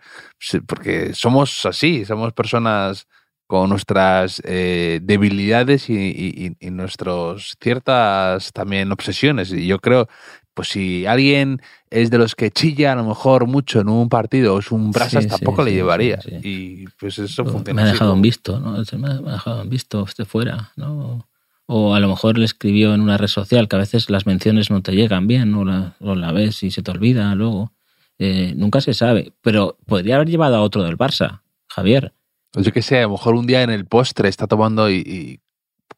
[0.66, 3.06] porque somos así, somos personas
[3.46, 9.52] con nuestras eh, debilidades y, y, nuestras ciertas también obsesiones.
[9.52, 10.08] Y yo creo,
[10.54, 14.56] pues si alguien es de los que chilla a lo mejor mucho en un partido
[14.56, 16.20] o es un brasas, tampoco le llevaría.
[16.44, 17.82] Y pues eso funciona.
[17.82, 18.72] Me ha dejado un visto, ¿no?
[18.98, 21.28] Me ha dejado un visto esté fuera, ¿no?
[21.66, 24.70] O a lo mejor le escribió en una red social que a veces las menciones
[24.70, 27.72] no te llegan bien, o la, o la ves y se te olvida luego.
[28.20, 29.34] Eh, nunca se sabe.
[29.42, 32.14] Pero podría haber llevado a otro del Barça, Javier
[32.54, 35.42] pues yo qué sé, a lo mejor un día en el postre está tomando y,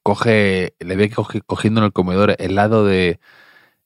[0.02, 1.12] coge, le ve
[1.46, 3.20] cogiendo en el comedor helado de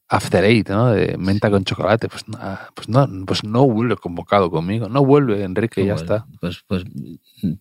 [0.09, 0.91] After Eight, ¿no?
[0.91, 2.09] De menta con chocolate.
[2.09, 2.25] Pues,
[2.73, 4.89] pues, no, pues no vuelve convocado conmigo.
[4.89, 6.25] No vuelve, Enrique, ya está.
[6.41, 6.83] Pues, pues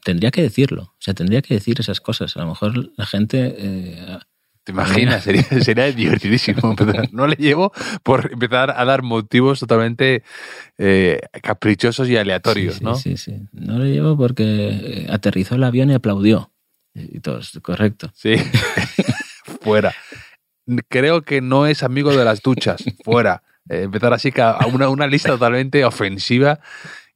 [0.02, 0.82] tendría que decirlo.
[0.82, 2.36] O sea, tendría que decir esas cosas.
[2.36, 4.18] A lo mejor la gente eh,
[4.68, 5.24] ¿Te imaginas?
[5.24, 6.76] Sería, sería divertidísimo.
[7.12, 10.22] No le llevo por empezar a dar motivos totalmente
[10.76, 12.94] eh, caprichosos y aleatorios, ¿no?
[12.94, 13.34] Sí, sí.
[13.52, 16.52] No le llevo porque eh, aterrizó el avión y aplaudió.
[16.92, 18.10] Y todo, correcto.
[18.14, 18.34] Sí.
[19.62, 19.94] Fuera.
[20.88, 22.82] Creo que no es amigo de las duchas.
[23.04, 23.42] Fuera.
[23.68, 26.60] Eh, empezar así a una, una lista totalmente ofensiva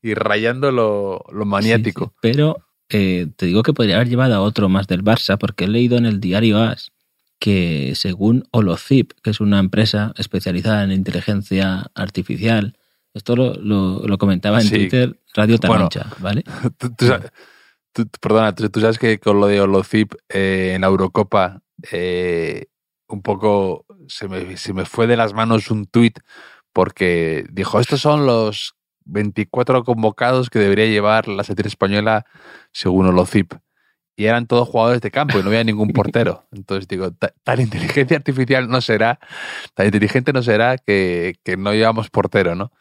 [0.03, 2.13] y rayando lo, lo maniático.
[2.21, 2.57] Pero
[2.89, 6.05] te digo que podría haber llevado a otro más del Barça porque he leído en
[6.05, 6.93] el diario AS
[7.43, 12.79] que según Holozip, que es una empresa especializada en inteligencia artificial,
[13.15, 16.45] esto lo, comentaba en Twitter Radio Tarancha, ¿vale?
[18.21, 21.61] perdona, tú, sabes que con lo de Holozip eh, en la Eurocopa,
[21.91, 22.67] eh,
[23.15, 26.19] un poco se me, se me fue de las manos un tuit
[26.73, 32.25] porque dijo, estos son los 24 convocados que debería llevar la selección española
[32.73, 33.55] según Holozip
[34.17, 36.47] y eran todos jugadores de campo y no había ningún portero.
[36.53, 39.19] Entonces digo, tan inteligencia artificial no será,
[39.75, 42.73] tan inteligente no será que, que no llevamos portero, ¿no?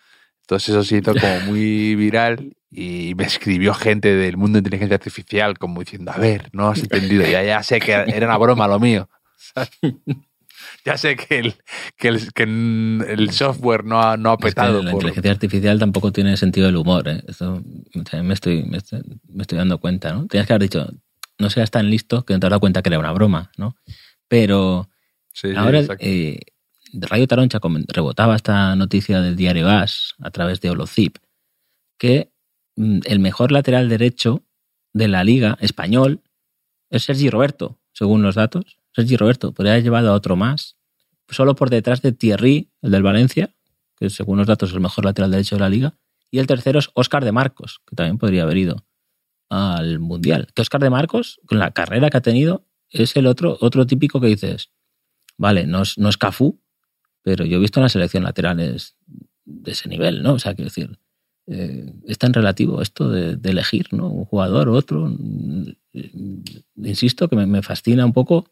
[0.41, 4.95] Entonces eso se hizo como muy viral y me escribió gente del mundo de inteligencia
[4.95, 8.67] artificial como diciendo, a ver, no has entendido, ya, ya sé que era una broma
[8.67, 9.09] lo mío.
[10.85, 11.55] ya sé que el,
[11.97, 14.81] que el, que el software no ha, no ha petado.
[14.81, 17.07] la inteligencia artificial tampoco tiene sentido del humor.
[17.07, 17.23] ¿eh?
[17.27, 20.13] Eso me estoy, me estoy, me estoy dando cuenta.
[20.13, 20.27] ¿no?
[20.27, 20.87] Tienes que haber dicho,
[21.37, 23.75] no seas tan listo que no te has dado cuenta que era una broma, ¿no?
[24.27, 24.89] Pero
[25.57, 26.39] ahora eh,
[26.93, 31.17] Radio Taroncha rebotaba esta noticia del diario As a través de Holozip,
[31.97, 32.31] que
[32.75, 34.43] mm, el mejor lateral derecho
[34.93, 36.21] de la liga español
[36.89, 38.77] es Sergi Roberto, según los datos.
[38.93, 40.77] Sergi Roberto podría haber llevado a otro más,
[41.29, 43.55] solo por detrás de Thierry, el del Valencia,
[43.97, 45.97] que según los datos es el mejor lateral derecho de la liga,
[46.29, 48.85] y el tercero es Óscar de Marcos, que también podría haber ido
[49.49, 50.47] al Mundial.
[50.55, 54.19] Que Oscar de Marcos, con la carrera que ha tenido, es el otro, otro típico
[54.21, 54.71] que dices,
[55.37, 56.61] vale, no es, no es Cafú,
[57.21, 58.95] pero yo he visto en la selección laterales
[59.45, 60.33] de ese nivel, ¿no?
[60.33, 60.97] O sea, quiero decir,
[61.47, 64.07] eh, es tan relativo esto de, elegir, ¿no?
[64.07, 65.13] Un jugador otro.
[66.77, 68.51] Insisto que me, fascina un poco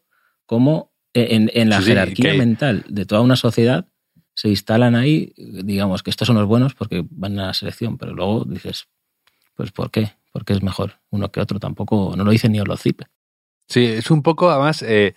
[0.50, 3.86] cómo en, en la jerarquía mental de toda una sociedad
[4.34, 8.14] se instalan ahí, digamos que estos son los buenos porque van a la selección, pero
[8.14, 8.88] luego dices,
[9.54, 10.14] pues ¿por qué?
[10.32, 13.06] Porque es mejor uno que otro, tampoco, no lo dice ni Olocipe.
[13.68, 15.14] Sí, es un poco, además, eh,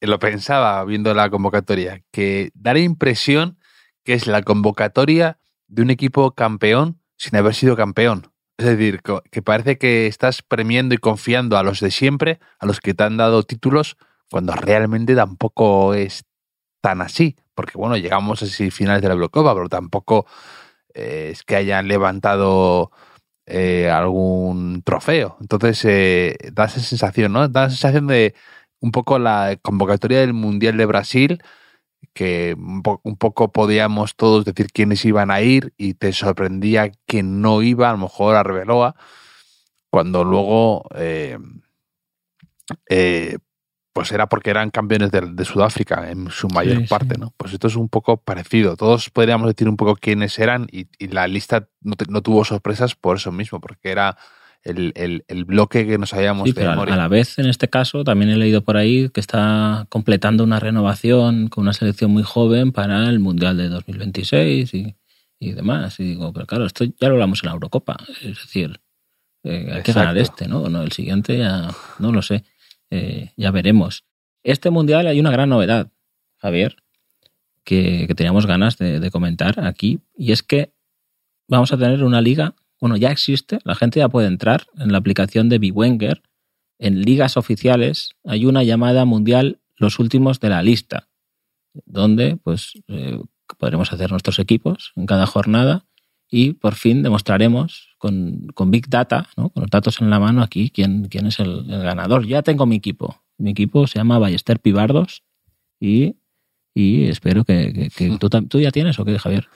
[0.00, 3.60] lo pensaba viendo la convocatoria, que da la impresión
[4.02, 8.32] que es la convocatoria de un equipo campeón sin haber sido campeón.
[8.56, 12.80] Es decir, que parece que estás premiando y confiando a los de siempre, a los
[12.80, 13.96] que te han dado títulos,
[14.30, 16.24] cuando realmente tampoco es
[16.80, 17.36] tan así.
[17.54, 20.26] Porque bueno, llegamos a finales de la Eurocopa, pero tampoco
[20.94, 22.90] eh, es que hayan levantado
[23.46, 25.38] eh, algún trofeo.
[25.40, 27.48] Entonces, eh, da esa sensación, ¿no?
[27.48, 28.34] Da la sensación de
[28.80, 31.42] un poco la convocatoria del Mundial de Brasil,
[32.14, 32.82] que un,
[33.18, 37.92] poco podíamos todos decir quiénes iban a ir y te sorprendía que no iba, a
[37.92, 38.94] lo mejor a Reveloa,
[39.90, 41.38] cuando luego eh,
[43.98, 47.34] pues era porque eran campeones de, Sudáfrica en su mayor parte, ¿no?
[47.36, 48.76] Pues esto es un poco parecido.
[48.76, 53.16] Todos podríamos decir un poco quiénes eran y, la lista no, no, tuvo sorpresas por
[53.16, 54.16] eso mismo, porque era
[54.62, 58.36] el, bloque que nos habíamos sí, pero a la vez, en este caso, también he
[58.36, 63.18] leído por ahí que está completando una renovación con una selección muy joven para el
[63.18, 64.94] Mundial de 2026 y,
[65.40, 65.98] y demás.
[65.98, 67.96] Y digo, pero claro, esto ya lo hablamos en la Eurocopa.
[68.22, 68.78] Es decir,
[69.42, 70.68] eh, hay que ganar este, ¿no?
[70.68, 70.82] ¿no?
[70.82, 72.44] El siguiente ya no lo sé.
[72.90, 74.04] Eh, ya veremos.
[74.42, 75.90] Este Mundial hay una gran novedad,
[76.36, 76.76] Javier,
[77.64, 80.72] que, teníamos ganas de, de comentar aquí, y es que
[81.48, 84.98] vamos a tener una liga bueno, ya existe, la gente ya puede entrar en la
[84.98, 86.22] aplicación de Biwenger.
[86.78, 91.08] En ligas oficiales hay una llamada mundial Los últimos de la lista,
[91.86, 93.20] donde pues eh,
[93.58, 95.86] podremos hacer nuestros equipos en cada jornada
[96.28, 101.08] y por fin demostraremos con, Big Data, con los datos en la mano aquí, quién,
[101.08, 102.26] quién es el, ganador.
[102.26, 103.22] Ya tengo mi equipo.
[103.36, 105.22] Mi equipo se llama Ballester Pibardos
[105.80, 106.16] y,
[106.74, 109.48] espero que, ¿tú, tú, ya tienes o qué, Javier.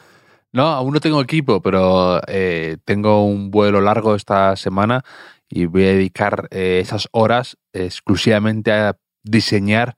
[0.52, 5.02] No, aún no tengo equipo, pero eh, tengo un vuelo largo esta semana
[5.48, 9.96] y voy a dedicar eh, esas horas exclusivamente a diseñar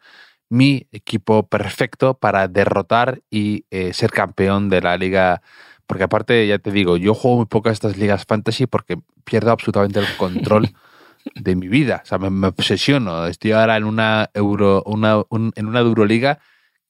[0.49, 5.43] mi equipo perfecto para derrotar y eh, ser campeón de la liga.
[5.87, 9.51] Porque aparte, ya te digo, yo juego muy poco a estas ligas fantasy porque pierdo
[9.51, 10.71] absolutamente el control
[11.35, 12.01] de mi vida.
[12.05, 13.27] O sea, me, obsesiono.
[13.27, 16.39] Estoy ahora en una euro, una, en una Euroliga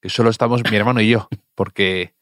[0.01, 2.15] que solo estamos mi hermano y yo, porque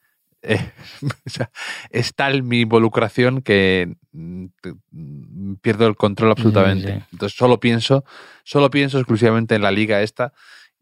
[0.43, 0.71] eh,
[1.89, 4.45] es tal mi involucración que mm,
[4.91, 7.03] mm, pierdo el control absolutamente.
[7.11, 8.03] Entonces solo pienso,
[8.43, 10.33] solo pienso exclusivamente en la liga esta.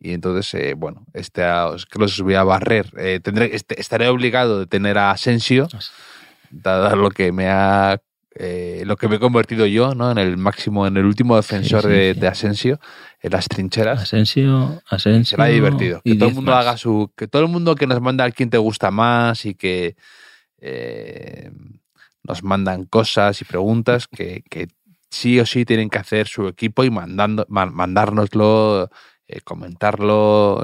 [0.01, 1.43] Y entonces, eh, bueno, este,
[1.89, 2.91] que los voy a barrer.
[2.97, 5.67] Eh, tendré, este, estaré obligado de tener a Asensio,
[6.49, 8.01] dado lo que me ha
[8.33, 10.09] eh, lo que me he convertido yo, ¿no?
[10.09, 12.79] En el máximo, en el último defensor de, Asensio,
[13.19, 14.01] en las trincheras.
[14.01, 15.35] Asensio, Asensio.
[15.35, 16.01] Será divertido.
[16.03, 17.11] Que todo el mundo haga su.
[17.17, 19.97] Que todo el mundo que nos manda a quien te gusta más y que
[20.59, 21.51] eh,
[22.23, 24.43] nos mandan cosas y preguntas que,
[25.09, 28.89] sí o sí tienen que hacer su equipo y mandando, mandárnoslo,
[29.31, 30.63] eh, comentarlo.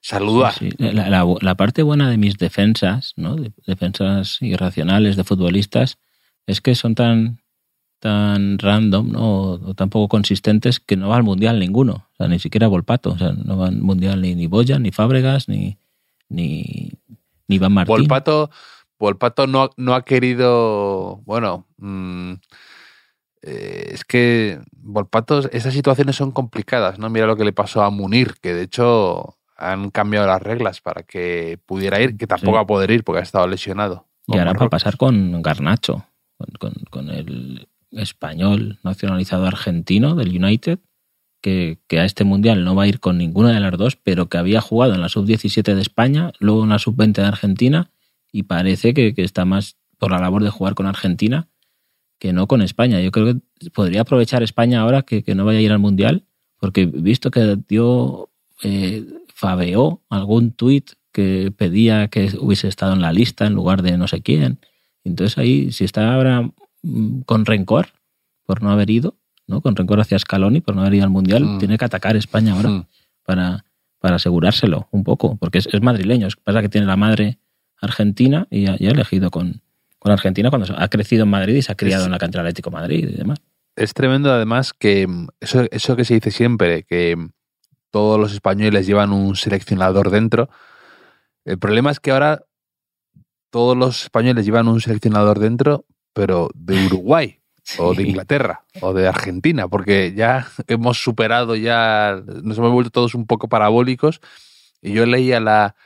[0.00, 0.54] saludar.
[0.78, 3.36] La, la, parte buena de mis defensas, ¿no?
[3.66, 5.98] defensas irracionales de futbolistas,
[6.46, 7.40] es que son tan,
[8.00, 9.20] tan random ¿no?
[9.20, 12.06] o, tan poco consistentes que no va al mundial ninguno.
[12.12, 13.10] O sea, ni siquiera Volpato.
[13.10, 15.76] O sea, no va al mundial ni, ni Boya, ni Fábregas, ni,
[16.28, 16.92] ni,
[17.46, 17.94] ni Van Martín.
[17.94, 18.50] Volpato,
[18.98, 21.20] Volpato no, no ha querido.
[21.24, 21.66] Bueno.
[21.78, 22.34] Mm,
[23.42, 27.10] eh, es que Volpato, esas situaciones son complicadas, ¿no?
[27.10, 31.02] Mira lo que le pasó a Munir, que de hecho han cambiado las reglas para
[31.02, 34.06] que pudiera ir, que tampoco va a poder ir porque ha estado lesionado.
[34.26, 36.04] Y ahora va a pasar con Garnacho
[36.90, 40.78] con, el español nacionalizado argentino del United,
[41.40, 44.38] que, a este mundial no va a ir con ninguna de las dos, pero que
[44.38, 47.90] había jugado en la sub-17 de España, luego en la sub-20 de Argentina,
[48.32, 51.48] y parece que, está más por la labor de jugar con Argentina
[52.20, 53.00] que no con España.
[53.00, 56.22] Yo creo que podría aprovechar España ahora que, no vaya a ir al mundial,
[56.58, 58.30] porque visto que dio,
[58.62, 59.04] eh,
[59.34, 64.06] fabeó algún tuit que pedía que hubiese estado en la lista en lugar de no
[64.06, 64.60] sé quién
[65.04, 66.50] entonces ahí, si está ahora
[66.82, 67.88] mm, con rencor
[68.44, 69.16] por no haber ido,
[69.46, 69.60] ¿no?
[69.60, 71.58] Con rencor hacia Scaloni por no haber ido al Mundial, mm.
[71.58, 72.86] tiene que atacar España ahora mm.
[73.24, 73.64] para,
[73.98, 76.26] para asegurárselo un poco, porque es, madrileño.
[76.26, 77.38] Es pasa que tiene la madre
[77.80, 79.62] argentina y ha, elegido con,
[80.00, 82.72] con, Argentina cuando ha crecido en Madrid y se ha criado en la cantera Atlético
[82.72, 83.38] Madrid y demás.
[83.76, 85.06] Es tremendo además que
[85.38, 87.16] eso, eso que se dice siempre, que
[87.90, 90.48] todos los españoles llevan un seleccionador dentro.
[91.44, 92.44] El problema es que ahora
[93.50, 97.40] todos los españoles llevan un seleccionador dentro, pero de Uruguay
[97.78, 103.14] o de Inglaterra o de Argentina, porque ya hemos superado, ya nos hemos vuelto todos
[103.14, 104.20] un poco parabólicos.
[104.82, 105.76] Y yo leía la,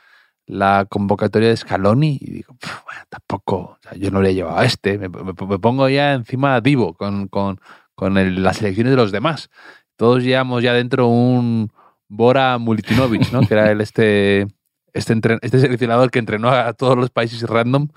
[0.47, 4.97] la convocatoria de Scaloni y digo, bueno, tampoco, yo no le he llevado a este,
[4.97, 7.59] me, pongo ya encima Divo con, con,
[7.95, 9.49] con el, las elecciones de los demás.
[9.95, 11.71] Todos llevamos ya dentro un
[12.07, 13.41] Bora Mulitinovic, ¿no?
[13.47, 14.47] que era el este,
[14.93, 17.87] este, este seleccionador que entrenó a todos los países random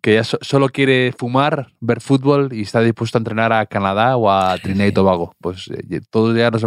[0.00, 4.30] que ya solo quiere fumar, ver fútbol y está dispuesto a entrenar a Canadá o
[4.30, 5.34] a Trinidad y Tobago.
[5.40, 6.64] Pues eh, todos ya nos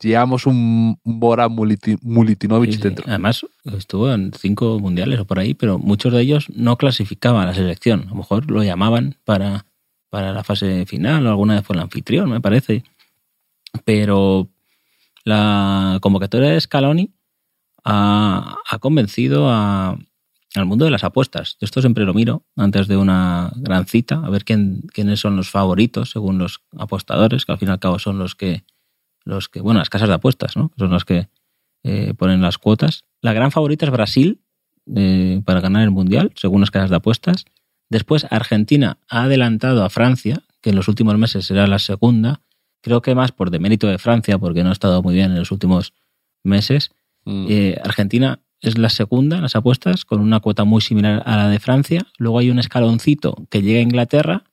[0.00, 3.04] llevamos un, Bora Mulitinovic dentro.
[3.08, 7.46] Además, estuvo en cinco mundiales o por ahí, pero muchos de ellos no clasificaban a
[7.46, 8.02] la selección.
[8.06, 9.66] A lo mejor lo llamaban para,
[10.10, 12.84] para la fase final o alguna vez fue el anfitrión, me parece.
[13.84, 14.48] Pero
[15.24, 17.12] la convocatoria de Scaloni
[17.84, 19.96] ha convencido a,
[20.60, 21.56] al mundo de las apuestas.
[21.60, 25.50] Esto siempre lo miro antes de una gran cita, a ver quién, quiénes son los
[25.50, 28.64] favoritos según los apostadores, que al fin y al cabo son los que,
[29.24, 30.72] los que bueno, las casas de apuestas, ¿no?
[30.78, 31.28] Son los que
[31.84, 33.04] eh, ponen las cuotas.
[33.20, 34.40] La gran favorita es Brasil
[34.94, 37.44] eh, para ganar el Mundial, según las casas de apuestas.
[37.88, 42.40] Después Argentina ha adelantado a Francia, que en los últimos meses será la segunda.
[42.82, 45.52] Creo que más por demérito de Francia, porque no ha estado muy bien en los
[45.52, 45.92] últimos
[46.42, 46.90] meses.
[47.24, 47.46] Mm.
[47.48, 51.48] Eh, Argentina es la segunda en las apuestas, con una cuota muy similar a la
[51.48, 52.06] de Francia.
[52.18, 54.44] Luego hay un escaloncito que llega a Inglaterra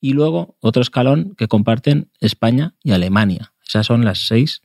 [0.00, 3.52] y luego otro escalón que comparten España y Alemania.
[3.66, 4.62] Esas son las seis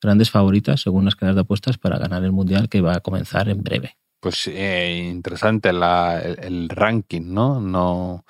[0.00, 3.48] grandes favoritas, según las casas de apuestas, para ganar el Mundial que va a comenzar
[3.48, 3.96] en breve.
[4.20, 7.60] Pues eh, interesante el, ranking, ¿no?
[7.60, 8.24] ¿no?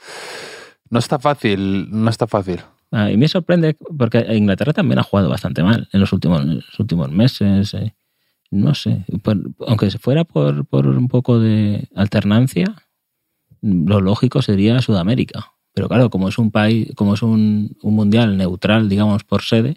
[0.91, 2.61] No está fácil, no está fácil.
[2.91, 6.79] Ah, y me sorprende porque Inglaterra también ha jugado bastante mal en los últimos, los
[6.79, 7.73] últimos meses.
[7.75, 7.95] Eh
[8.53, 9.07] no sé,
[9.67, 12.67] aunque fuera por, por un poco de alternancia,
[13.63, 15.53] lo lógico sería Sudamérica.
[15.73, 19.77] Pero claro, como es un país, como es un, un mundial neutral, digamos, por sede,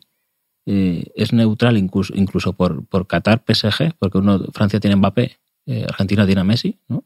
[0.66, 5.86] eh, es neutral incluso, incluso por, por Qatar, PSG, porque uno, Francia tiene Mbappé, eh,
[5.88, 7.06] Argentina tiene Messi, ¿no?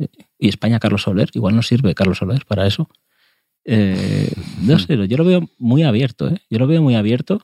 [0.00, 0.08] Eh,
[0.40, 2.88] y España Carlos Soler, igual no sirve Carlos Soler para eso.
[3.64, 7.42] no sé, yo lo veo muy abierto, yo lo veo muy abierto,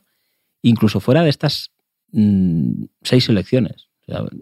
[0.61, 1.72] incluso fuera de estas
[2.13, 3.89] Mm, seis selecciones.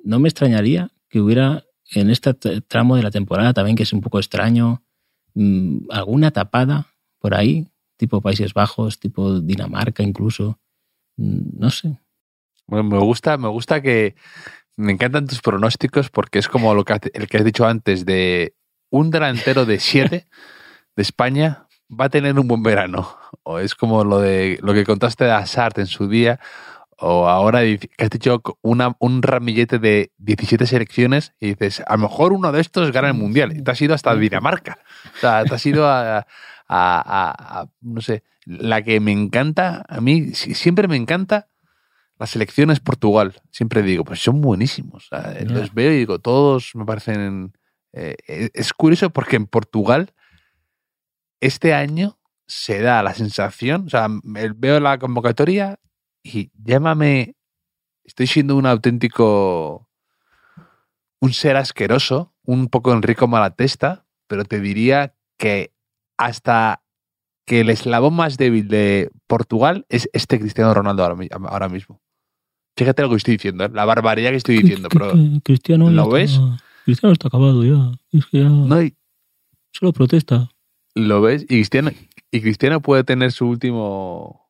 [0.03, 1.63] no me extrañaría que hubiera
[1.93, 2.33] en este
[2.67, 4.83] tramo de la temporada también, que es un poco extraño,
[5.35, 6.87] mm, alguna tapada
[7.19, 7.67] por ahí,
[7.97, 10.59] tipo Países Bajos, tipo Dinamarca incluso.
[11.17, 11.99] Mm, no sé.
[12.67, 14.15] Bueno, me gusta, me gusta que
[14.75, 18.55] me encantan tus pronósticos porque es como lo que, el que has dicho antes de
[18.89, 20.27] un delantero de siete
[20.95, 23.17] de España va a tener un buen verano.
[23.43, 26.39] O es como lo de lo que contaste de Asart en su día
[27.01, 32.03] o ahora que has dicho una, un ramillete de 17 selecciones y dices, a lo
[32.03, 33.57] mejor uno de estos gana el mundial.
[33.57, 34.77] Y te has ido hasta Dinamarca.
[35.15, 36.25] O sea, te has ido a,
[37.81, 41.49] no sé, la que me encanta, a mí siempre me encanta
[42.19, 43.33] las selecciones Portugal.
[43.49, 45.09] Siempre digo, pues son buenísimos.
[45.45, 47.53] Los veo y digo, todos me parecen...
[47.93, 50.13] Eh, es curioso porque en Portugal
[51.39, 55.79] este año se da la sensación, o sea, veo la convocatoria
[56.23, 57.35] y llámame,
[58.03, 59.89] estoy siendo un auténtico,
[61.19, 65.73] un ser asqueroso, un poco Enrico Malatesta, pero te diría que
[66.17, 66.83] hasta
[67.45, 72.01] que el eslabón más débil de Portugal es este Cristiano Ronaldo ahora, mismo.
[72.77, 73.69] Fíjate lo que estoy diciendo, ¿eh?
[73.73, 75.13] la barbaridad que estoy diciendo, pero
[75.43, 76.39] Cristiano ¿lo ves?
[76.85, 77.91] Cristiano está acabado ya.
[78.11, 78.79] Es que ya no
[79.71, 80.49] solo protesta.
[80.95, 81.43] ¿Lo ves?
[81.43, 81.91] Y Cristiano,
[82.31, 84.40] y Cristiano puede tener su último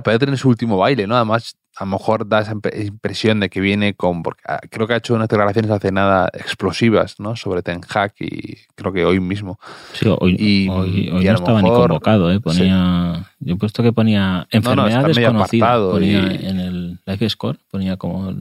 [0.00, 1.16] puede tener su último baile, ¿no?
[1.16, 4.22] Además, a lo mejor da esa impresión de que viene con.
[4.22, 7.36] Porque ah, creo que ha hecho unas declaraciones hace nada explosivas, ¿no?
[7.36, 9.58] Sobre Ten Hag y creo que hoy mismo.
[9.92, 12.40] Sí, hoy, hoy, no estaba ni convocado, ¿eh?
[12.40, 13.26] Ponía.
[13.40, 15.78] Yo he puesto que ponía enfermedad desconocida.
[15.78, 18.34] Ponía en el Life Score, ponía como.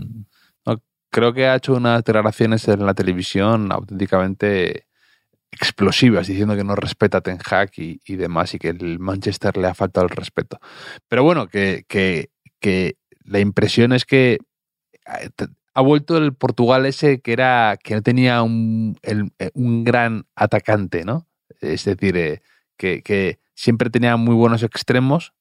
[1.10, 4.86] creo que ha hecho unas declaraciones en la televisión auténticamente
[5.52, 9.68] explosivas diciendo que no respeta a Ten Hag y, demás y que el Manchester le
[9.68, 10.60] ha faltado el respeto.
[11.08, 12.30] Pero bueno, que, que,
[13.24, 14.40] la impresión es que
[15.06, 15.30] eh,
[15.74, 21.06] ha vuelto el Portugal ese que era que no tenía un, eh, un gran atacante,
[21.06, 21.28] ¿no?
[21.60, 22.42] Es decir, eh,
[22.78, 25.34] que, que, siempre tenía muy buenos extremos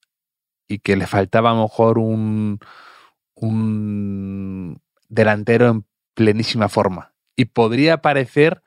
[0.68, 2.58] y que le faltaba a lo mejor un,
[3.34, 7.14] un delantero en plenísima forma.
[7.34, 8.62] Y podría parecer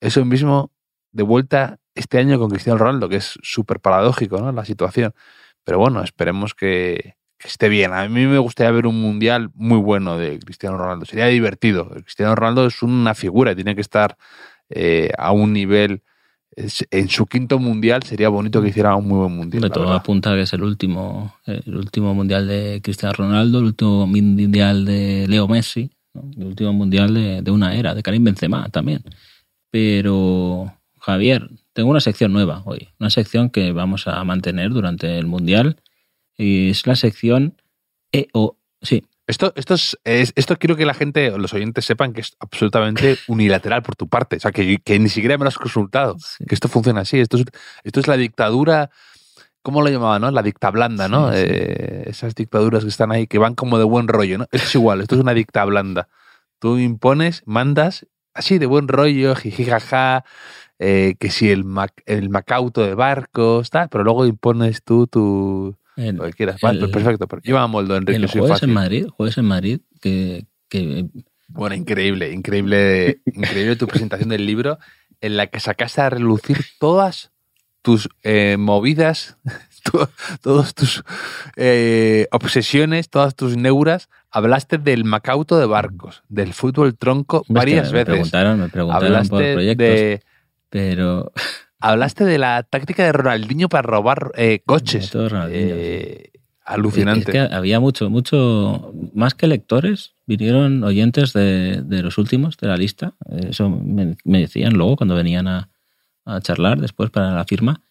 [0.00, 0.72] eso mismo
[1.16, 4.52] de vuelta este año con Cristiano Ronaldo, que es súper paradójico ¿no?
[4.52, 5.14] la situación.
[5.64, 7.94] Pero bueno, esperemos que, que esté bien.
[7.94, 11.06] A mí me gustaría ver un mundial muy bueno de Cristiano Ronaldo.
[11.06, 11.88] Sería divertido.
[11.88, 14.16] Cristiano Ronaldo es una figura, tiene que estar
[14.68, 16.02] eh, a un nivel.
[16.90, 19.62] En su quinto mundial sería bonito que hiciera un muy buen mundial.
[19.62, 24.06] De todo apunta que es el último, el último mundial de Cristiano Ronaldo, el último
[24.06, 29.02] mundial de Leo Messi, el último mundial de, de una era, de Karim Benzema también.
[29.70, 30.72] Pero,
[31.06, 35.80] Javier, tengo una sección nueva hoy, una sección que vamos a mantener durante el mundial
[36.36, 37.62] y es la sección
[38.10, 38.58] EO.
[38.82, 39.04] Sí.
[39.28, 43.84] Esto, esto, es, esto quiero que la gente, los oyentes sepan que es absolutamente unilateral
[43.84, 44.36] por tu parte.
[44.36, 46.16] O sea, que, que ni siquiera me lo has consultado.
[46.44, 47.20] Que esto funciona así.
[47.20, 47.44] Esto es,
[47.84, 48.90] esto es la dictadura,
[49.62, 50.22] ¿cómo lo llamaban?
[50.22, 50.32] No?
[50.32, 51.32] La dicta blanda, ¿no?
[51.32, 54.44] Eh, esas dictaduras que están ahí, que van como de buen rollo, ¿no?
[54.50, 56.08] Esto es igual, esto es una dicta blanda.
[56.58, 60.24] Tú impones, mandas, así de buen rollo, jijijaja,
[60.78, 61.64] eh, que si el,
[62.06, 66.60] el macauto de barcos, tal, pero luego impones tú tu el, lo que quieras.
[66.60, 67.26] Vale, pues perfecto.
[67.26, 68.18] Pero lleva a Moldo, Enrique.
[68.18, 71.06] El jueves en Madrid, jueves en Madrid, que, que...
[71.48, 74.78] Bueno, increíble, increíble, increíble tu presentación del libro
[75.20, 77.30] en la que sacaste a relucir todas
[77.82, 79.38] tus eh, movidas,
[80.42, 81.04] todas tus
[81.54, 84.08] eh, obsesiones, todas tus neuras.
[84.30, 88.06] Hablaste del macauto de barcos, del fútbol tronco varias me veces.
[88.06, 90.22] Preguntaron, me preguntaron Hablaste por proyectos, de,
[90.70, 91.32] pero
[91.80, 95.12] Hablaste de la táctica de Ronaldinho para robar eh, coches.
[95.14, 96.30] Eh,
[96.64, 97.20] alucinante.
[97.20, 102.68] Es que había mucho, mucho, más que lectores, vinieron oyentes de, de los últimos de
[102.68, 103.14] la lista.
[103.30, 105.70] Eso me, decían luego cuando venían a,
[106.24, 107.82] a, charlar después para la firma.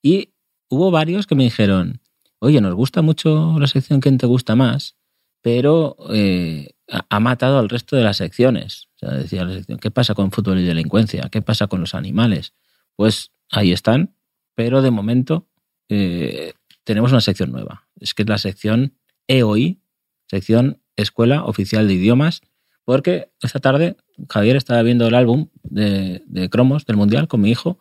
[0.00, 0.30] Y
[0.68, 2.00] hubo varios que me dijeron,
[2.38, 4.96] oye, nos gusta mucho la sección que te gusta más,
[5.42, 8.88] pero eh, ha matado al resto de las secciones.
[9.10, 11.28] Decía la sección, ¿qué pasa con fútbol y delincuencia?
[11.30, 12.54] ¿Qué pasa con los animales?
[12.94, 14.14] Pues ahí están,
[14.54, 15.48] pero de momento
[15.88, 17.88] eh, tenemos una sección nueva.
[17.98, 18.94] Es que es la sección
[19.26, 19.80] EOI,
[20.26, 22.42] sección Escuela Oficial de Idiomas,
[22.84, 23.96] porque esta tarde
[24.28, 27.78] Javier estaba viendo el álbum de, cromos del Mundial con mi hijo,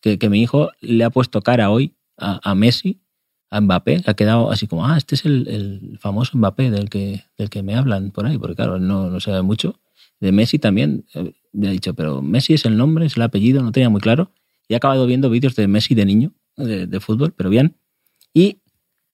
[0.00, 3.00] que, mi hijo le ha puesto cara hoy a, Messi,
[3.50, 7.50] a Mbappé, ha quedado así como, ah, este es el, famoso Mbappé del que, del
[7.50, 9.78] que me hablan por ahí, porque claro, no, no sabe mucho.
[10.20, 13.62] De Messi también, eh, me ha dicho, pero Messi es el nombre, es el apellido,
[13.62, 14.32] no tenía muy claro.
[14.68, 17.76] Y he acabado viendo vídeos de Messi de niño, de, fútbol, pero bien.
[18.34, 18.58] Y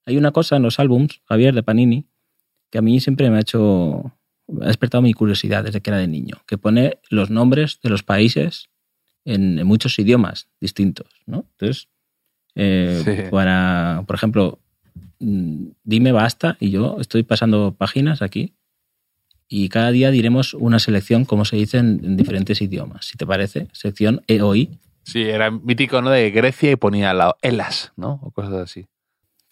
[0.06, 2.06] hay una cosa en los álbums, Javier de Panini,
[2.70, 4.12] que a mí siempre me ha hecho,
[4.60, 8.02] ha despertado mi curiosidad desde que era de niño, que pone los nombres de los
[8.02, 8.70] países
[9.24, 11.46] en, muchos idiomas distintos, ¿no?
[11.52, 11.88] Entonces,
[12.56, 14.58] eh, para, por ejemplo,
[15.20, 18.53] mm, dime basta y yo estoy pasando páginas aquí
[19.48, 23.06] y cada día diremos una selección, como se dice, en, diferentes idiomas.
[23.06, 24.78] Si te parece, sección EOI.
[25.02, 26.10] Sí, era mítico, ¿no?
[26.10, 28.20] De Grecia y ponía al lado Elas, ¿no?
[28.22, 28.86] O cosas así.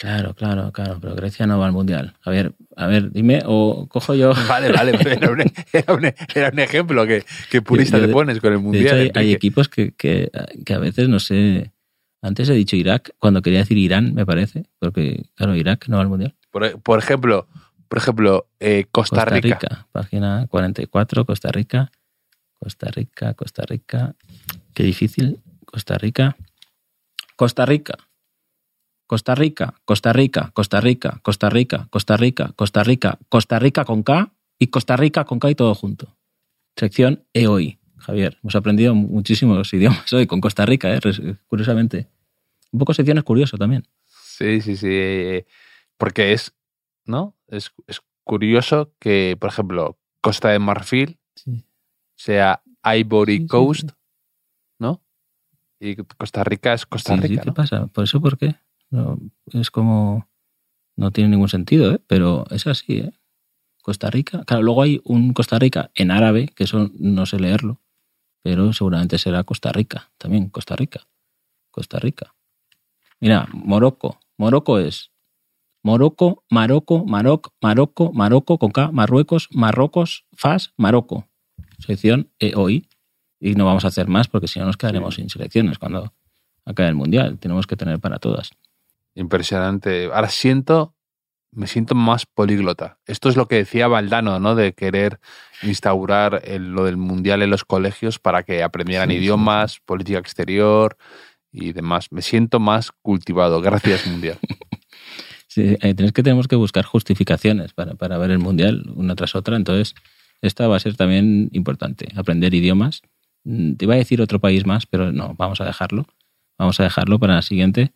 [0.02, 2.14] Claro, claro, claro, pero Grecia no va al mundial.
[2.24, 4.32] A ver, a ver, dime, o cojo yo.
[4.48, 5.42] Vale, vale, era un,
[6.34, 9.12] era un, ejemplo que, que purista te pones con el mundial.
[9.14, 10.28] hay, equipos que, que,
[10.64, 11.70] que, a veces no sé.
[12.20, 16.02] Antes he dicho Irak, cuando quería decir Irán, me parece, porque, claro, Irak no va
[16.02, 16.34] al mundial.
[16.50, 17.46] Por, por ejemplo,
[17.92, 19.58] por ejemplo, eh, Costa, Rica.
[19.58, 19.88] Costa Rica.
[19.92, 21.92] Página 44, Costa Rica.
[22.58, 24.14] Costa Rica, Costa Rica.
[24.72, 25.42] Qué difícil.
[25.66, 26.34] Costa Rica.
[27.36, 27.98] Costa Rica.
[29.06, 34.02] Costa Rica, Costa Rica, Costa Rica, Costa Rica, Costa Rica, Costa Rica, Costa Rica con
[34.02, 36.16] K y Costa Rica con K y todo junto.
[36.74, 37.78] Sección EOI.
[37.98, 41.00] Javier, hemos aprendido muchísimos idiomas hoy con Costa Rica, ¿eh?
[41.46, 42.08] curiosamente.
[42.70, 43.86] Un poco secciones curioso también.
[44.06, 45.44] Sí, sí, sí.
[45.98, 46.54] Porque es
[47.04, 47.36] ¿no?
[47.48, 47.72] Es,
[48.24, 51.18] curioso que, por ejemplo, Costa de Marfil
[52.14, 53.90] sea Ivory Coast,
[54.78, 55.02] ¿no?
[55.80, 57.42] Y Costa Rica es Costa Rica.
[57.42, 57.88] ¿Qué pasa?
[57.88, 58.54] ¿Por eso por qué?
[58.90, 59.18] No,
[59.52, 60.28] es como.
[60.94, 62.00] No tiene ningún sentido, ¿eh?
[62.06, 63.12] Pero es así, ¿eh?
[63.82, 64.44] Costa Rica.
[64.44, 67.80] Claro, luego hay un Costa Rica en árabe, que eso no sé leerlo,
[68.42, 71.08] pero seguramente será Costa Rica, también Costa Rica.
[71.70, 72.34] Costa Rica.
[73.18, 74.20] Mira, Morocco.
[74.36, 75.10] Morocco es
[75.82, 81.28] Morocco, Marocco, Maroc, Marocco, Marocco, con K, Marruecos, Marrocos, Fas, Marocco.
[81.78, 82.88] Selección EOI.
[83.40, 86.12] Y no vamos a hacer más porque si no nos quedaremos sin selecciones cuando
[86.64, 87.38] acabe el Mundial.
[87.38, 88.50] Tenemos que tener para todas.
[89.16, 90.06] Impresionante.
[90.12, 90.94] Ahora siento,
[91.50, 92.98] me siento más políglota.
[93.04, 94.54] Esto es lo que decía Valdano, ¿no?
[94.54, 95.18] De querer
[95.64, 100.96] instaurar lo del Mundial en los colegios para que aprendieran idiomas, política exterior
[101.50, 102.12] y demás.
[102.12, 103.60] Me siento más cultivado.
[103.60, 104.38] Gracias, Mundial.
[105.52, 109.56] Sí, eh, que tenemos que buscar justificaciones para, para ver el mundial una tras otra.
[109.56, 109.94] Entonces,
[110.40, 113.02] esta va a ser también importante, aprender idiomas.
[113.44, 116.06] Mm, te iba a decir otro país más, pero no, vamos a dejarlo.
[116.58, 117.92] Vamos a dejarlo para la siguiente.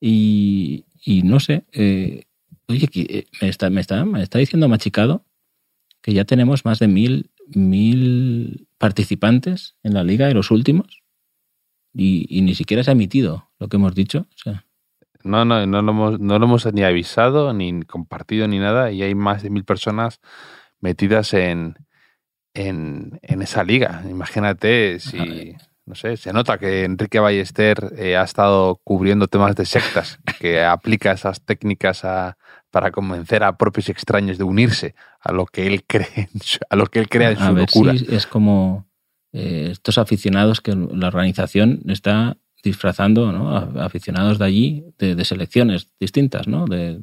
[0.00, 2.24] Y, y no sé, eh,
[2.68, 5.24] Oye, eh, me está, me está, me está diciendo Machicado
[6.00, 11.02] que ya tenemos más de mil, mil participantes en la liga de los últimos
[11.94, 14.26] y, ni siquiera se ha emitido lo que hemos dicho.
[14.34, 14.66] O sea.
[15.24, 19.02] No, no, no lo, hemos, no lo hemos ni avisado, ni compartido, ni nada, y
[19.02, 20.20] hay más de mil personas
[20.80, 21.76] metidas en,
[22.54, 24.02] en, en esa liga.
[24.08, 25.56] Imagínate si,
[25.86, 30.62] no sé, se nota que Enrique Ballester eh, ha estado cubriendo temas de sectas, que
[30.62, 32.36] aplica esas técnicas a,
[32.70, 36.28] para convencer a propios extraños de unirse a lo que él cree,
[36.68, 37.94] a lo que él crea en su locura.
[37.94, 38.86] es como
[39.32, 43.56] eh, estos aficionados que la organización está disfrazando, ¿no?
[43.80, 46.64] Aficionados de allí, de, selecciones distintas, ¿no?
[46.66, 47.02] De,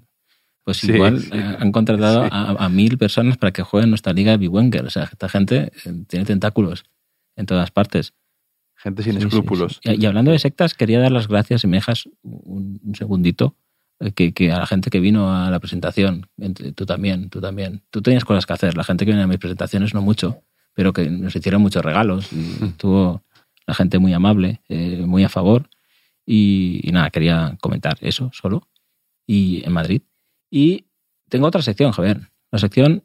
[0.63, 4.85] pues igual eh, han contratado a, mil personas para que jueguen nuestra liga de Biwenger.
[4.85, 6.83] O sea, esta gente eh, tiene tentáculos
[7.35, 8.13] en todas partes.
[8.75, 9.79] Gente sin escrúpulos.
[9.83, 13.55] Y, hablando de sectas, quería dar las gracias, y me dejas un, segundito,
[14.15, 16.27] que, que, a la gente que vino a la presentación,
[16.75, 17.83] tú también, tú también.
[17.91, 20.41] Tú tenías cosas que hacer, la gente que viene a mis presentaciones no mucho
[20.73, 22.31] pero que nos hicieron muchos regalos.
[22.31, 23.23] Y estuvo
[23.65, 25.69] la gente muy amable, eh, muy a favor.
[26.25, 28.67] Y, nada, quería comentar eso solo.
[29.25, 30.01] Y en Madrid.
[30.49, 30.85] Y
[31.29, 32.31] tengo otra sección, Javier.
[32.51, 33.03] La sección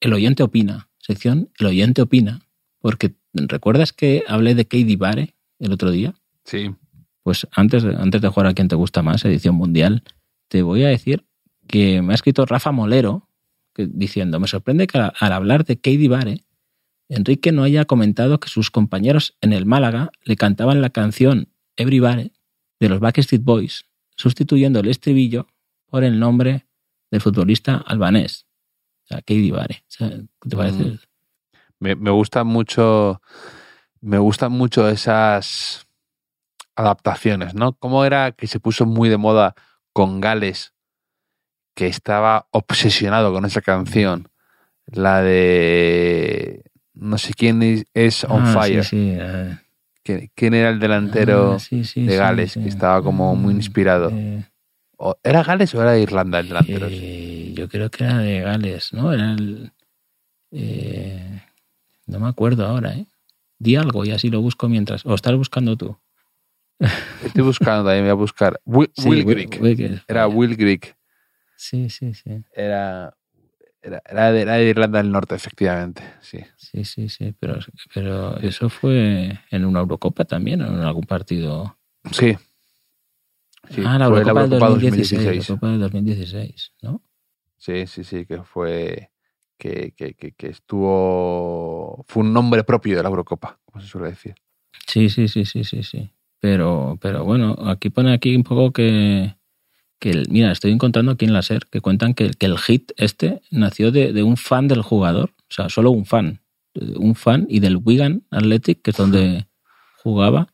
[0.00, 0.88] El oyente opina.
[0.98, 2.40] Sección El oyente opina.
[2.80, 6.14] Porque ¿recuerdas que hablé de Katie Bare el otro día?
[6.44, 6.74] Sí.
[7.22, 10.02] Pues antes de, antes de jugar a quien te gusta más, edición mundial,
[10.48, 11.24] te voy a decir
[11.66, 13.28] que me ha escrito Rafa Molero
[13.76, 16.44] diciendo, me sorprende que al hablar de Katie Bare
[17.08, 22.32] Enrique no haya comentado que sus compañeros en el Málaga le cantaban la canción Everybody
[22.80, 23.86] de los Backstreet Boys,
[24.16, 25.46] sustituyendo el estribillo
[25.86, 26.66] por el nombre
[27.10, 28.46] del futbolista albanés.
[29.04, 29.52] O sea, Katie.
[29.98, 30.84] ¿Qué te parece?
[30.84, 30.98] Mm.
[31.78, 33.20] Me, me gusta mucho.
[34.00, 35.86] Me gustan mucho esas
[36.74, 37.72] adaptaciones, ¿no?
[37.74, 39.54] ¿Cómo era que se puso muy de moda
[39.92, 40.74] con Gales,
[41.74, 44.28] que estaba obsesionado con esa canción?
[44.86, 46.65] La de
[46.96, 47.62] no sé quién
[47.94, 48.84] es, on ah, fire.
[48.92, 49.58] Eh.
[50.34, 54.10] ¿Quién era el delantero ah, de Gales que estaba como muy mm, inspirado?
[54.12, 54.44] Eh.
[55.22, 56.86] ¿Era Gales o era Irlanda el delantero?
[56.90, 59.12] Eh, yo creo que era de Gales, ¿no?
[59.12, 59.72] Era el,
[62.06, 63.06] no me acuerdo ahora, ¿eh?
[63.58, 65.04] Di algo y así lo busco mientras.
[65.06, 65.96] ¿O estás buscando tú?
[67.24, 68.60] Estoy buscando también, voy a buscar.
[68.64, 70.96] Will, Will era Will Greek.
[71.56, 72.42] Sí, sí, sí.
[72.52, 73.14] Era
[73.86, 76.40] era, de, Irlanda del Norte, efectivamente, sí.
[76.56, 77.58] Sí, sí, sí, pero,
[77.94, 81.78] pero eso fue en una Eurocopa también, en algún partido.
[82.12, 82.36] Sí.
[83.84, 85.48] ah, la Eurocopa, del 2016, 2016.
[85.48, 87.02] Eurocopa del 2016, ¿no?
[87.56, 89.10] Sí, sí, sí, que fue
[89.58, 94.34] que, que, que, estuvo fue un nombre propio de la Eurocopa, como se suele decir.
[94.86, 96.10] Sí, sí, sí, sí, sí, sí.
[96.38, 99.34] Pero, pero bueno, aquí pone aquí un poco que,
[99.98, 103.90] que mira, estoy encontrando aquí en la SER que cuentan que, el hit este nació
[103.90, 106.40] de, un fan del jugador, o sea, solo un fan,
[106.74, 109.46] un fan y del Wigan Athletic, que es donde
[110.02, 110.52] jugaba,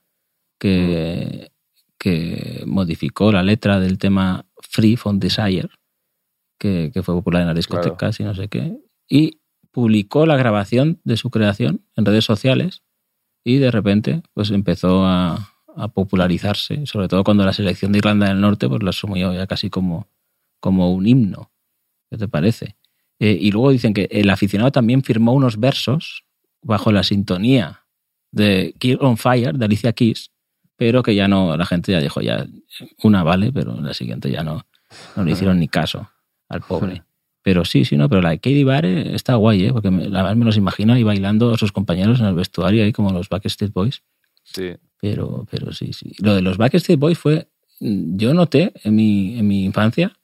[0.59, 1.51] que,
[1.99, 5.71] que modificó la letra del tema Free from Desire,
[6.59, 8.79] que, fue popular en las discotecas y no sé qué,
[9.09, 9.41] y
[9.73, 12.83] publicó la grabación de su creación en redes sociales
[13.45, 18.29] y de repente pues empezó a, a popularizarse, sobre todo cuando la selección de Irlanda
[18.29, 20.09] del Norte pues la asumió ya casi como,
[20.61, 21.51] como un himno.
[22.11, 22.77] ¿Qué te parece?
[23.19, 26.25] Eh, y luego dicen que el aficionado también firmó unos versos
[26.63, 27.85] bajo la sintonía
[28.31, 30.31] de Kill on Fire, de Alicia Keys,
[30.77, 32.47] pero que ya no, la gente ya dijo, ya
[33.03, 34.67] una vale, pero la siguiente ya no,
[35.17, 36.11] no le hicieron ni caso
[36.49, 37.05] al pobre.
[37.43, 39.73] Pero sí, sí, no, pero la de Katie Bare está guay, ¿eh?
[39.73, 42.93] porque la verdad me los imagino ahí bailando a sus compañeros en el vestuario, ahí
[42.93, 44.03] como los Backstreet Boys.
[44.43, 44.75] Sí.
[45.01, 46.13] Pero, pero sí, sí.
[46.19, 47.49] Lo de los Backstreet Boys fue.
[47.81, 50.17] Yo noté en mi, en mi infancia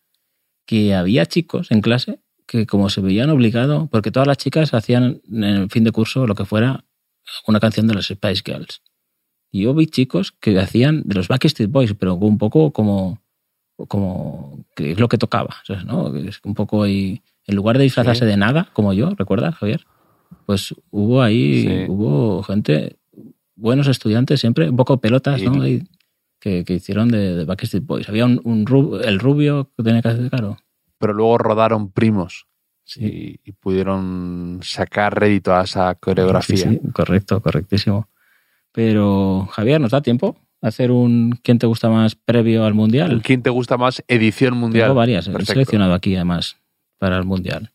[0.65, 5.21] que había chicos en clase que, como se veían obligados, porque todas las chicas hacían
[5.29, 6.85] en el fin de curso lo que fuera
[7.47, 8.83] una canción de los Spice Girls.
[9.51, 13.21] Y yo vi chicos que hacían de los Backstreet Boys, pero un poco como.
[13.89, 15.57] como que es lo que tocaba,
[15.87, 16.15] ¿no?
[16.17, 17.23] Es un poco ahí.
[17.47, 19.87] En lugar de disfrazarse de nada, como yo, ¿recuerdas, Javier?
[20.45, 22.99] Pues hubo ahí, hubo gente
[23.59, 25.63] buenos estudiantes siempre, un poco pelotas, ¿no?
[26.41, 28.09] que, hicieron de, Backstreet Boys.
[28.09, 30.57] Había un, el rubio que tenía que hacer claro.
[30.99, 32.47] Pero luego rodaron primos
[32.97, 36.71] y, pudieron sacar rédito a esa coreografía.
[36.71, 38.09] Sí, correcto, correctísimo.
[38.73, 40.37] Pero, Javier, ¿nos da tiempo?
[40.61, 43.23] hacer un ¿Quién te gusta más previo al Mundial?
[43.23, 44.87] ¿Quién te gusta más edición mundial?
[44.87, 46.57] Tengo varias, he seleccionado aquí además
[46.99, 47.71] para el Mundial.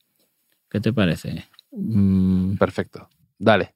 [0.69, 1.45] ¿Qué te parece?
[1.71, 2.55] Mm.
[2.55, 3.07] Perfecto.
[3.37, 3.73] Dale.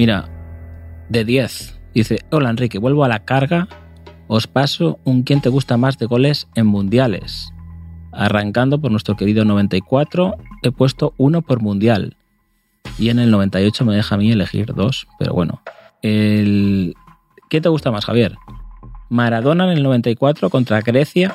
[0.00, 0.30] Mira,
[1.10, 1.78] de 10.
[1.92, 3.68] Dice, hola Enrique, vuelvo a la carga.
[4.28, 7.52] Os paso un quién te gusta más de goles en mundiales.
[8.10, 12.16] Arrancando por nuestro querido 94, he puesto uno por mundial.
[12.98, 15.60] Y en el 98 me deja a mí elegir dos, pero bueno.
[16.00, 16.94] El...
[17.50, 18.36] ¿Qué te gusta más, Javier?
[19.10, 21.34] ¿Maradona en el 94 contra Grecia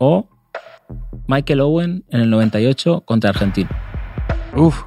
[0.00, 0.28] o
[1.28, 3.70] Michael Owen en el 98 contra Argentina?
[4.56, 4.82] Uf.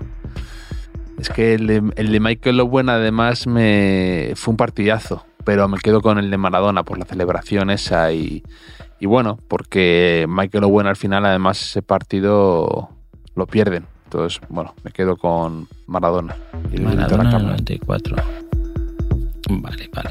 [1.22, 5.78] Es que el de, el de Michael Owen además me fue un partidazo, pero me
[5.78, 8.42] quedo con el de Maradona por la celebración esa y,
[9.00, 12.90] y bueno, porque Michael Owen al final además ese partido
[13.36, 13.86] lo pierden.
[14.06, 16.36] Entonces, bueno, me quedo con Maradona.
[16.72, 18.16] Y el Maradona en el 94.
[19.52, 20.10] Vale, vale.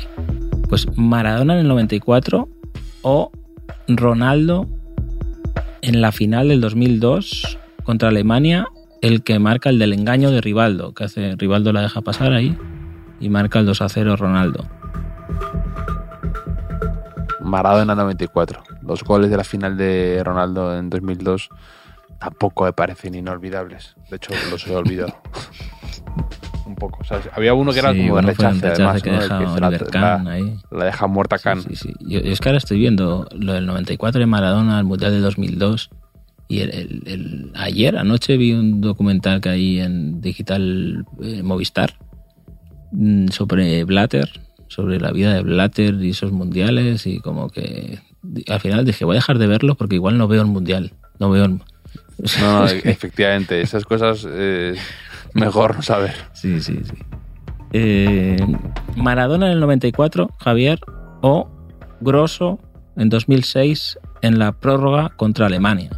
[0.69, 2.49] Pues Maradona en el 94
[3.03, 3.33] o
[3.89, 4.69] Ronaldo
[5.83, 8.69] en la final del 2002 contra Alemania,
[9.03, 12.57] el que marca el del engaño de Rivaldo, que hace Rivaldo la deja pasar ahí
[13.21, 14.67] y marca el 2 a 0 Ronaldo.
[17.41, 18.63] Maradona 94.
[18.83, 21.49] Los goles de la final de Ronaldo en 2002
[22.19, 23.95] tampoco me parecen inolvidables.
[24.11, 25.15] De hecho, los he olvidado.
[26.67, 27.03] un poco.
[27.05, 27.29] ¿sabes?
[27.35, 29.03] Había uno que era Sí, como de rechace, rechace además.
[29.03, 29.17] que ¿no?
[29.21, 30.57] Deja que la- Oliver la- Kahn ahí.
[30.71, 31.63] La deja muerta Kahn.
[31.63, 31.95] Sí, sí.
[32.01, 35.21] Yo, yo es que ahora estoy viendo lo del 94 de Maradona, el Mundial de
[35.21, 35.91] 2002.
[36.51, 41.95] Y el, el- el- ayer, anoche, vi un documental que hay en Digital eh, Movistar
[42.93, 44.29] mm, sobre Blatter,
[44.69, 47.07] sobre la vida de Blatter y esos mundiales.
[47.07, 48.01] Y como que
[48.49, 50.93] al final dije, voy a dejar de verlo porque igual no veo el mundial.
[51.21, 51.61] No veo el.
[52.41, 54.75] No, efectivamente, esas cosas eh,
[55.33, 56.15] mejor no saber.
[56.35, 56.93] Sí, sí, sí.
[57.73, 58.37] Eh,
[58.97, 60.81] Maradona en el 94, Javier,
[61.23, 61.49] o
[62.01, 62.59] Grosso
[62.97, 65.91] en 2006 en la prórroga contra Alemania.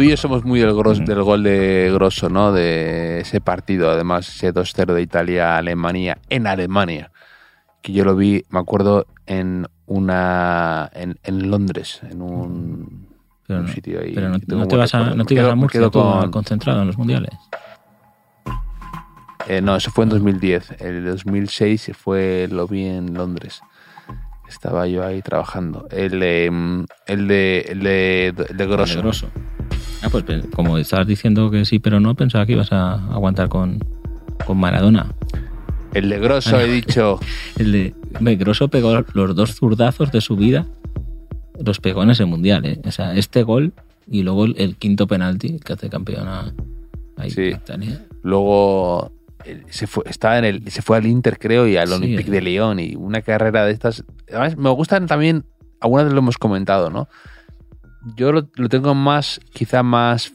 [0.00, 2.52] Tú y yo somos muy del, gros- del gol de Grosso, ¿no?
[2.52, 7.10] De ese partido, además, ese 2-0 de Italia a Alemania, en Alemania.
[7.82, 10.88] Que yo lo vi, me acuerdo, en una.
[10.94, 13.08] en, en Londres, en un,
[13.46, 14.14] Pero un no, sitio ahí.
[14.14, 16.86] pero no, no te vas a, no te quedo- a Murcia tú, con- concentrado en
[16.86, 17.32] los mundiales.
[19.48, 20.80] Eh, no, eso fue en 2010.
[20.80, 23.60] El 2006 fue, lo vi en Londres.
[24.48, 25.86] Estaba yo ahí trabajando.
[25.90, 28.94] El de, mm, el de, el de, el de Grosso.
[28.96, 29.30] De Grosso.
[30.02, 33.48] Ah, pues pe- como estabas diciendo que sí, pero no, pensaba que ibas a aguantar
[33.48, 33.78] con,
[34.46, 35.06] con Maradona.
[35.92, 37.18] El de Grosso, he dicho.
[37.58, 40.66] El de hombre, Grosso pegó los dos zurdazos de su vida,
[41.62, 42.64] los pegó en ese mundial.
[42.64, 42.80] ¿eh?
[42.84, 43.72] O sea, este gol
[44.08, 46.52] y luego el, el quinto penalti que hace campeón a,
[47.16, 47.42] a Sí.
[47.48, 48.06] Italia.
[48.22, 49.12] Luego
[49.44, 52.30] eh, se fue, estaba en el, se fue al Inter, creo, y al Sí, Olympique
[52.30, 52.34] eh.
[52.34, 52.78] de Lyon.
[52.80, 54.04] Y una carrera de estas.
[54.30, 55.44] Además, me gustan también.
[55.80, 57.08] Algunas veces lo hemos comentado, ¿no?
[58.16, 60.32] Yo lo, lo tengo más, quizá más,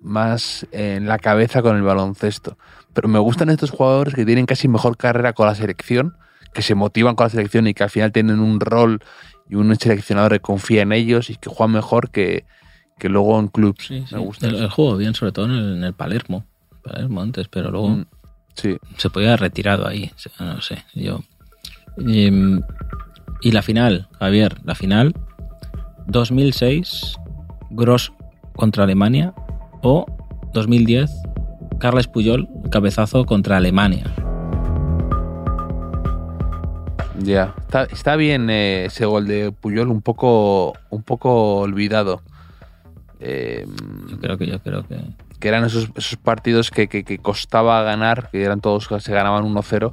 [0.00, 2.58] más en la cabeza con el baloncesto.
[2.92, 6.16] Pero me gustan estos jugadores que tienen casi mejor carrera con la selección,
[6.52, 9.00] que se motivan con la selección y que al final tienen un rol
[9.48, 12.44] y un seleccionador que confía en ellos y que juegan mejor que,
[12.98, 13.86] que luego en clubs.
[13.86, 14.14] Sí, sí.
[14.14, 14.46] Me gusta.
[14.46, 16.44] El, el juego bien, sobre todo en el, en el Palermo.
[16.82, 18.04] Palermo antes, pero luego Mm,
[18.56, 18.76] Sí.
[18.98, 20.12] se podía haber retirado ahí.
[20.38, 21.24] No sé, yo.
[21.96, 22.60] Em,
[23.40, 25.12] y la final, Javier, la final
[26.06, 27.16] 2006,
[27.70, 28.12] Gross
[28.56, 29.34] contra Alemania
[29.82, 30.06] o
[30.52, 31.10] 2010,
[31.78, 34.04] Carles Puyol, cabezazo contra Alemania.
[37.20, 42.22] Ya, está, está bien eh, ese gol de Puyol, un poco, un poco olvidado.
[43.20, 43.66] Eh,
[44.08, 44.98] Yo creo que yo creo que
[45.40, 49.44] que eran esos, esos partidos que, que- que costaba ganar, que eran todos se ganaban
[49.44, 49.92] 1-0,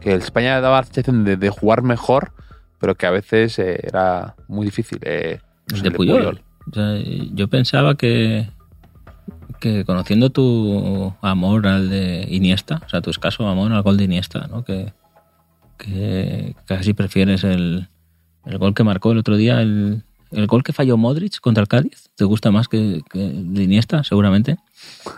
[0.00, 2.32] que España daba la sensación de, de jugar mejor,
[2.78, 5.00] pero que a veces eh, era muy difícil.
[5.66, 6.42] De Puyol.
[7.34, 8.48] Yo pensaba que
[9.62, 14.04] que conociendo tu amor al de Iniesta, o sea, tu escaso amor al gol de
[14.04, 14.64] Iniesta, ¿no?
[14.64, 14.92] Que,
[15.78, 17.88] que casi prefieres el,
[18.44, 20.02] el gol que marcó el otro día, el,
[20.32, 22.10] el gol que falló Modric contra el Cádiz.
[22.16, 24.56] ¿Te gusta más que, que el de Iniesta, seguramente?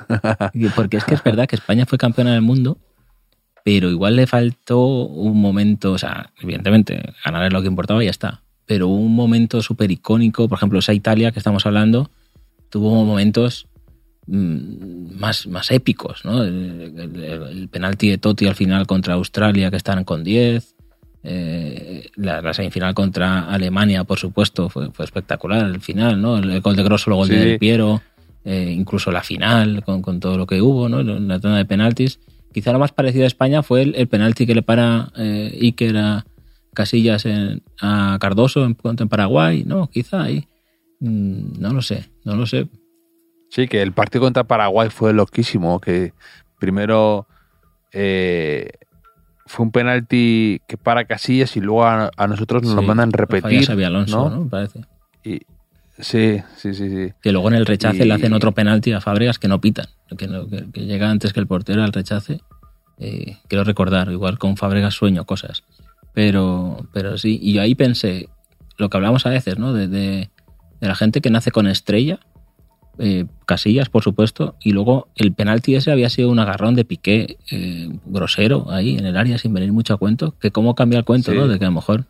[0.76, 2.76] Porque es que es verdad que España fue campeona del mundo,
[3.64, 8.06] pero igual le faltó un momento, o sea, evidentemente, ganar es lo que importaba y
[8.06, 8.42] ya está.
[8.66, 12.10] Pero un momento súper icónico, por ejemplo, esa Italia que estamos hablando,
[12.70, 13.66] tuvo momentos
[14.26, 16.42] mm, más, más épicos, ¿no?
[16.42, 20.74] El, el- el penalti de Totti al final contra Australia, que están con 10.
[21.26, 26.36] eh, la, la semifinal contra Alemania, por supuesto, fue, fue espectacular el final, ¿no?
[26.38, 27.34] El, el gol de Grosso, el gol Sí.
[27.34, 28.02] de Del Piero,
[28.44, 31.02] eh, incluso la final con, con todo lo que hubo, ¿no?
[31.02, 32.20] La tanda de penaltis.
[32.52, 35.96] Quizá lo más parecido a España fue el, el penalti que le para eh, Iker
[35.96, 36.26] a
[36.74, 39.88] Casillas en- a Cardoso en, en Paraguay, ¿no?
[39.88, 40.48] Quizá ahí.
[41.00, 42.68] Mm, No lo sé, no lo sé.
[43.50, 46.12] Sí, que el partido contra Paraguay fue loquísimo, que
[46.58, 47.26] primero
[47.92, 48.70] eh,
[49.46, 53.10] fue un penalti que para Casillas y luego a, a nosotros nos lo Sí, mandan
[53.10, 53.64] lo repetir.
[53.66, 54.36] Xabi Alonso, ¿no?
[54.36, 54.44] ¿no?
[54.44, 54.80] Me parece.
[55.22, 55.40] Y,
[55.98, 57.12] sí, sí, sí, sí.
[57.22, 59.86] Que luego en el rechace Y- le hacen otro penalti a Fábregas que no pitan,
[60.18, 62.40] que, no- que- que llega antes que el portero al rechace.
[62.98, 65.62] Eh, quiero recordar, igual con Fábregas sueño cosas.
[66.14, 68.28] Pero, pero sí, y ahí pensé,
[68.78, 69.72] lo que hablamos a veces, ¿no?
[69.72, 70.30] De, de-
[70.80, 72.18] de la gente que nace con estrella,
[72.98, 77.38] eh, Casillas, por supuesto, y luego el penalti ese había sido un agarrón de Piqué
[77.50, 81.04] eh, grosero ahí en el área sin venir mucho a cuento, que cómo cambia el
[81.04, 81.36] cuento, Sí.
[81.38, 81.48] ¿no?
[81.48, 82.04] De que a lo mejor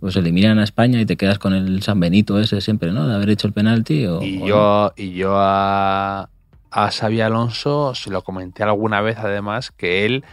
[0.00, 3.06] pues eliminan a España y te quedas con el San Benito ese siempre, ¿no?
[3.08, 4.46] De haber hecho el penalti o, Y o no.
[4.46, 6.28] yo, y yo a,
[6.70, 10.24] a Xabi Alonso se lo comenté alguna vez además que él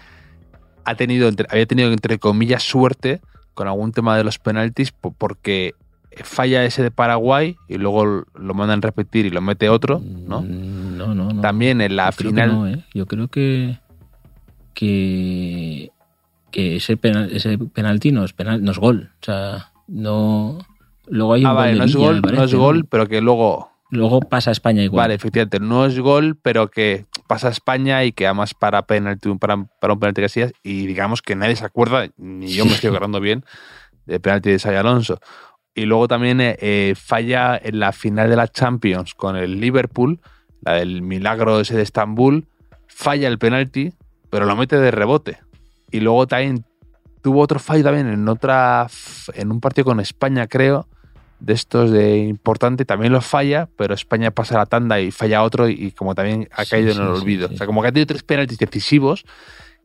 [0.85, 3.21] ha tenido, entre- había tenido entre comillas suerte
[3.53, 5.73] con algún tema de los penaltis po- porque
[6.23, 10.41] falla ese de Paraguay y luego lo mandan repetir y lo mete otro, ¿no?
[10.41, 11.41] Mm, No, no, no.
[11.41, 12.83] También en la Yo final no, ¿eh?
[12.93, 13.79] Yo creo que,
[14.73, 15.91] que,
[16.51, 19.09] que ese, penal, ese penalti no es, penal, no es gol.
[19.21, 20.59] O sea, no.
[21.07, 23.21] Luego hay un Ah, vale, gol no es Villa, gol, no es gol, pero que
[23.21, 25.03] luego Luego pasa a España igual.
[25.03, 29.33] Vale, efectivamente, no es gol, pero que pasa a España y que además para penalti,
[29.35, 32.89] para, para un penalti Casillas y digamos que nadie se acuerda, ni yo me estoy
[32.89, 33.43] acordando bien,
[34.05, 35.19] del penalti de Xabi Alonso.
[35.75, 40.21] Y luego también eh, eh, falla en la final de la Champions con el Liverpool,
[40.61, 42.47] la del milagro ese de Estambul,
[42.87, 43.93] falla el penalti,
[44.29, 45.39] pero lo mete de rebote.
[45.91, 46.63] Y luego también
[47.21, 48.87] tuvo otro fallo también en otra
[49.33, 50.87] en un partido con España, creo,
[51.41, 55.67] de estos de importante, también lo falla, pero España pasa la tanda y falla otro
[55.67, 57.47] y, y como también ha Sí, caído sí, en el olvido.
[57.47, 57.55] sí.
[57.55, 59.25] O sea, como que ha tenido tres penaltis decisivos,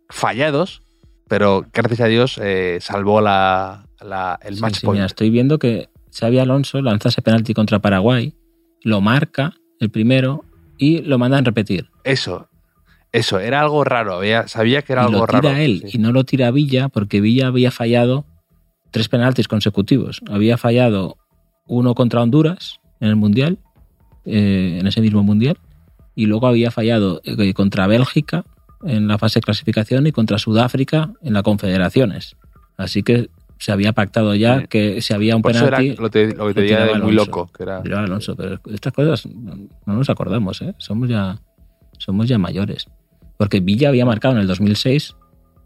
[0.09, 0.83] fallados,
[1.29, 4.97] pero gracias a Dios eh, salvó la, la- el match point.
[4.99, 5.89] mira, estoy viendo que
[6.19, 8.35] Xavi Alonso lanza ese penalti contra Paraguay,
[8.83, 10.45] lo marca el primero
[10.79, 11.89] y lo mandan repetir.
[12.05, 12.49] Eso,
[13.13, 15.57] eso, era algo raro, había- sabía que era y algo lo tira raro.
[15.57, 15.97] él sí.
[15.97, 18.25] y no lo tira Villa porque Villa había fallado
[18.93, 20.21] tres penaltis consecutivos.
[20.31, 21.17] Había fallado
[21.67, 23.59] uno contra Honduras en el Mundial,
[24.25, 25.59] eh, en ese mismo Mundial,
[26.15, 28.45] y luego había fallado eh, contra Bélgica
[28.85, 32.37] en la fase de clasificación y contra Sudáfrica en la Confederaciones.
[32.77, 34.67] Así que se había pactado ya Sí.
[34.69, 36.01] que si había un Por eso era penalti...
[36.01, 37.51] lo, te- lo que te de muy loco.
[37.57, 39.57] Que era, Alonso, pero estas cosas no
[39.87, 40.75] no nos acordamos, ¿eh?
[40.79, 41.41] Somos ya,
[41.99, 42.87] somos ya mayores.
[43.39, 45.17] Porque Villa había marcado en el 2006,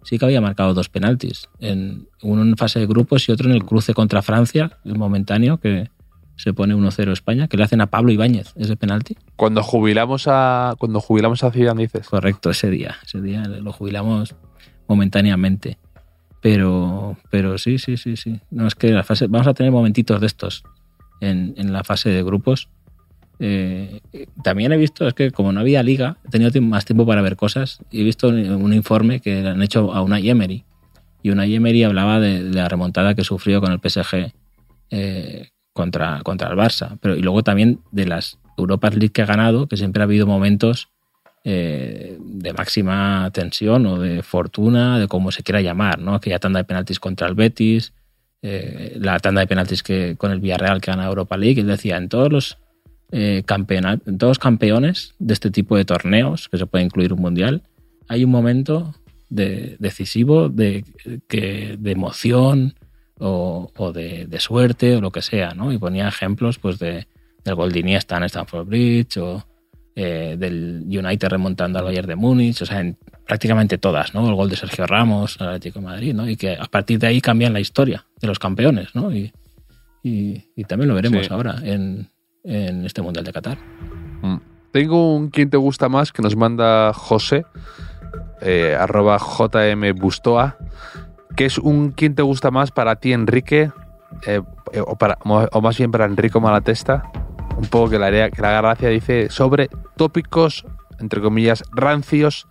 [0.02, 1.48] sí que había marcado dos penaltis.
[1.58, 5.58] En, uno en fase de grupos y otro en el cruce contra Francia, el momentáneo,
[5.58, 5.90] que
[6.36, 9.16] se pone 1-0 España, que le hacen a Pablo Ibáñez ese penalti.
[9.36, 12.08] Cuando jubilamos a cuando jubilamos a Zidane dices.
[12.08, 12.96] Correcto, ese día.
[13.04, 14.34] Ese día lo jubilamos
[14.88, 15.78] momentáneamente.
[16.40, 18.40] Pero, pero sí, sí, sí, sí.
[18.50, 20.64] No, es que la fase, vamos a tener momentitos de estos
[21.20, 22.70] en, en la fase de grupos.
[23.42, 24.00] Eh,
[24.44, 27.36] también he visto, es que como no había liga, he tenido más tiempo para ver
[27.36, 27.80] cosas.
[27.90, 30.64] y He visto un, informe que han hecho a una Emery.
[31.22, 34.32] Y una Emery hablaba de, la remontada que sufrió con el PSG
[34.90, 36.98] eh, contra, contra el Barça.
[37.00, 40.26] Pero, y luego también de las Europa League que ha ganado, que siempre ha habido
[40.26, 40.90] momentos
[41.42, 46.14] eh, de máxima tensión o de fortuna, de como se quiera llamar, ¿no?
[46.14, 47.94] Aquella tanda de penaltis contra el Betis,
[48.42, 51.60] eh, la tanda de penaltis que con el Villarreal que gana Europa League.
[51.60, 52.58] Él decía, en todos los
[53.12, 53.42] eh,
[54.06, 57.62] los campeones de este tipo de torneos, que se puede incluir un mundial,
[58.08, 58.94] hay un momento
[59.28, 60.84] de, decisivo de,
[61.28, 62.74] que, de emoción
[63.18, 65.72] o, o de, de suerte o lo que sea, ¿no?
[65.72, 67.06] Y ponía ejemplos pues de,
[67.44, 69.44] del gol de Iniesta en Stamford Bridge o
[69.96, 72.96] eh, del United remontando al Bayern de Múnich, o sea, en
[73.26, 74.28] prácticamente todas, ¿no?
[74.28, 76.28] El gol de Sergio Ramos al Atlético de Madrid, ¿no?
[76.28, 79.14] Y que a partir de ahí cambian la historia de los campeones, ¿no?
[79.14, 79.32] Y,
[80.02, 81.32] y, y también lo veremos Sí.
[81.32, 82.08] ahora en,
[82.44, 83.58] en este Mundial de Qatar.
[84.22, 84.36] Mm.
[84.72, 87.44] Tengo un quien te gusta más que nos manda José,
[88.40, 90.56] eh, arroba JM Bustoa,
[91.36, 93.72] que es un quien te gusta más para ti, Enrique,
[94.26, 97.10] eh, eh, o, para, o más bien para Enrico Malatesta,
[97.56, 100.64] un poco que la, idea- que la gracia dice sobre tópicos,
[100.98, 102.46] entre comillas, rancios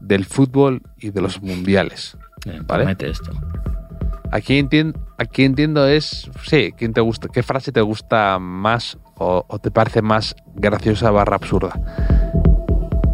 [0.00, 2.16] del fútbol y de los mundiales.
[2.44, 2.94] Eh, Vale.
[3.00, 3.32] esto.
[4.30, 9.44] Aquí entiendo, aquí entiendo es, sí, ¿quién te gusta, ¿qué frase te gusta más o,
[9.46, 11.72] o te parece más graciosa barra absurda?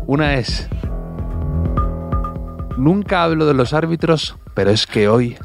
[0.07, 0.69] Una es,
[2.77, 5.37] nunca hablo de los árbitros, pero es que hoy...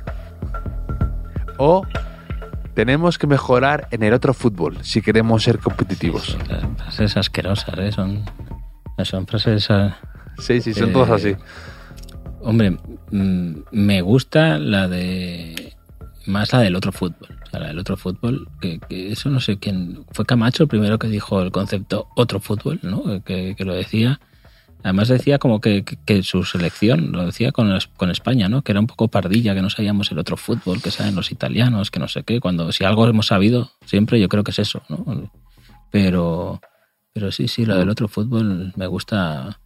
[1.58, 1.84] O
[2.74, 6.38] tenemos que mejorar en el otro fútbol si queremos ser competitivos.
[6.48, 7.92] Sí, frases asquerosas, ¿eh?
[7.92, 8.24] Son,
[9.04, 9.70] son frases...
[9.70, 9.98] ah,
[10.38, 11.36] Sí, sí, son Eh, todos así.
[12.42, 12.78] Hombre,
[13.12, 15.74] mm, me gusta la de.
[16.26, 17.38] Más la del otro fútbol.
[17.52, 20.06] La del otro fútbol, que, que eso no sé quién.
[20.12, 23.24] Fue Camacho el primero que dijo el concepto otro fútbol, ¿no?
[23.24, 24.20] Que, que lo decía.
[24.84, 28.62] Además decía como que, que- su selección, lo decía con, con España, ¿no?
[28.62, 31.92] Que era un poco pardilla, que no sabíamos el otro fútbol, que saben los italianos,
[31.92, 32.40] que no sé qué.
[32.40, 35.30] Cuando si algo hemos sabido, siempre yo creo que es eso, ¿no?
[35.92, 36.62] Pero,
[37.12, 39.60] pero sí, sí, lo del otro fútbol me gusta.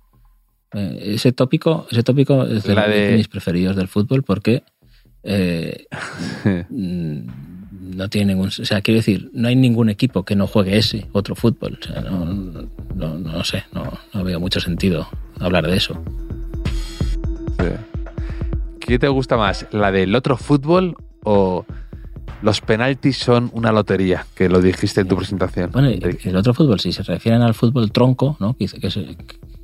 [0.73, 2.73] Eh, ese tópico, ese tópico es de-
[3.11, 4.63] de mis preferidos del fútbol porque
[5.21, 5.85] eh,
[6.69, 7.27] mm,
[7.83, 8.47] no tiene ningún.
[8.47, 11.77] O sea, quiero decir, no hay ningún equipo que no juegue ese otro fútbol.
[11.81, 12.25] O sea, no,
[13.17, 15.07] no, sé, no, no veo mucho sentido
[15.39, 16.01] hablar de eso.
[18.79, 19.65] ¿Qué te gusta más?
[19.71, 21.65] ¿La del otro fútbol o
[22.41, 24.25] los penaltis son una lotería?
[24.35, 25.71] Que lo dijiste en tu presentación.
[25.71, 28.55] Bueno, el otro fútbol, si se refieren al fútbol tronco, ¿no?
[28.55, 29.15] Quizá, que se-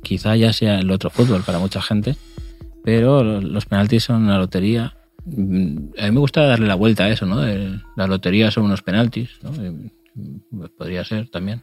[0.02, 2.16] quizá ya sea el otro fútbol para mucha gente,
[2.82, 4.94] pero los penaltis son una lotería.
[5.24, 7.40] Mm, A mí me gusta darle la vuelta a eso, ¿no?
[7.96, 9.50] La lotería son unos penaltis, ¿no?
[9.52, 11.62] Pues, podría ser también.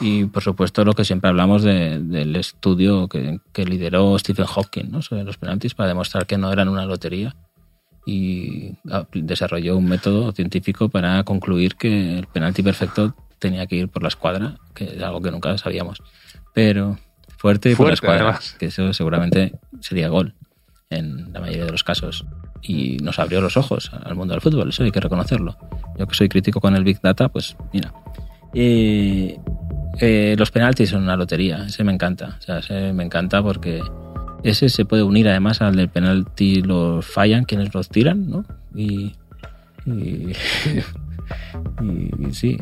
[0.00, 4.90] Y por supuesto lo que siempre hablamos de- del estudio que, que lideró Stephen Hawking
[4.90, 5.00] ¿no?
[5.02, 7.36] sobre los penaltis para demostrar que no eran una lotería
[8.04, 13.88] y ah, desarrolló un método científico para concluir que el penalti perfecto tenía que ir
[13.88, 16.02] por la escuadra, que es algo que nunca sabíamos.
[16.52, 16.98] Pero
[17.38, 18.56] fuerte y por la Fuerte, escuadra, además.
[18.58, 20.34] que eso seguramente sería gol
[20.90, 22.24] en la mayoría de los casos.
[22.62, 25.56] Y nos abrió los ojos al mundo del fútbol, eso hay que reconocerlo.
[25.98, 27.92] Yo que soy crítico con el Big Data, pues mira.
[28.54, 29.38] Eh,
[30.00, 32.36] eh, los penaltis son una lotería, ese me encanta.
[32.38, 33.80] O sea, ese me encanta porque
[34.44, 38.44] ese se puede unir además al del penalti los fallan quienes los tiran, ¿no?
[38.74, 39.12] Y,
[39.86, 40.32] y,
[42.32, 42.58] sí,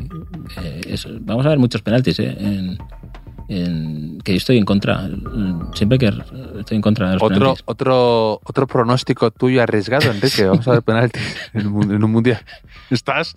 [0.63, 2.35] eh, vamos a ver muchos penaltis, ¿eh?
[2.39, 2.77] En,
[3.49, 5.09] en- que yo estoy en contra,
[5.73, 6.11] siempre que
[6.61, 7.63] estoy en contra de los Otro, penaltis.
[7.65, 10.45] otro, otro pronóstico tuyo arriesgado, Enrique.
[10.45, 11.21] Vamos a ver penaltis
[11.53, 12.39] en, un- mundial.
[12.89, 13.35] Estás,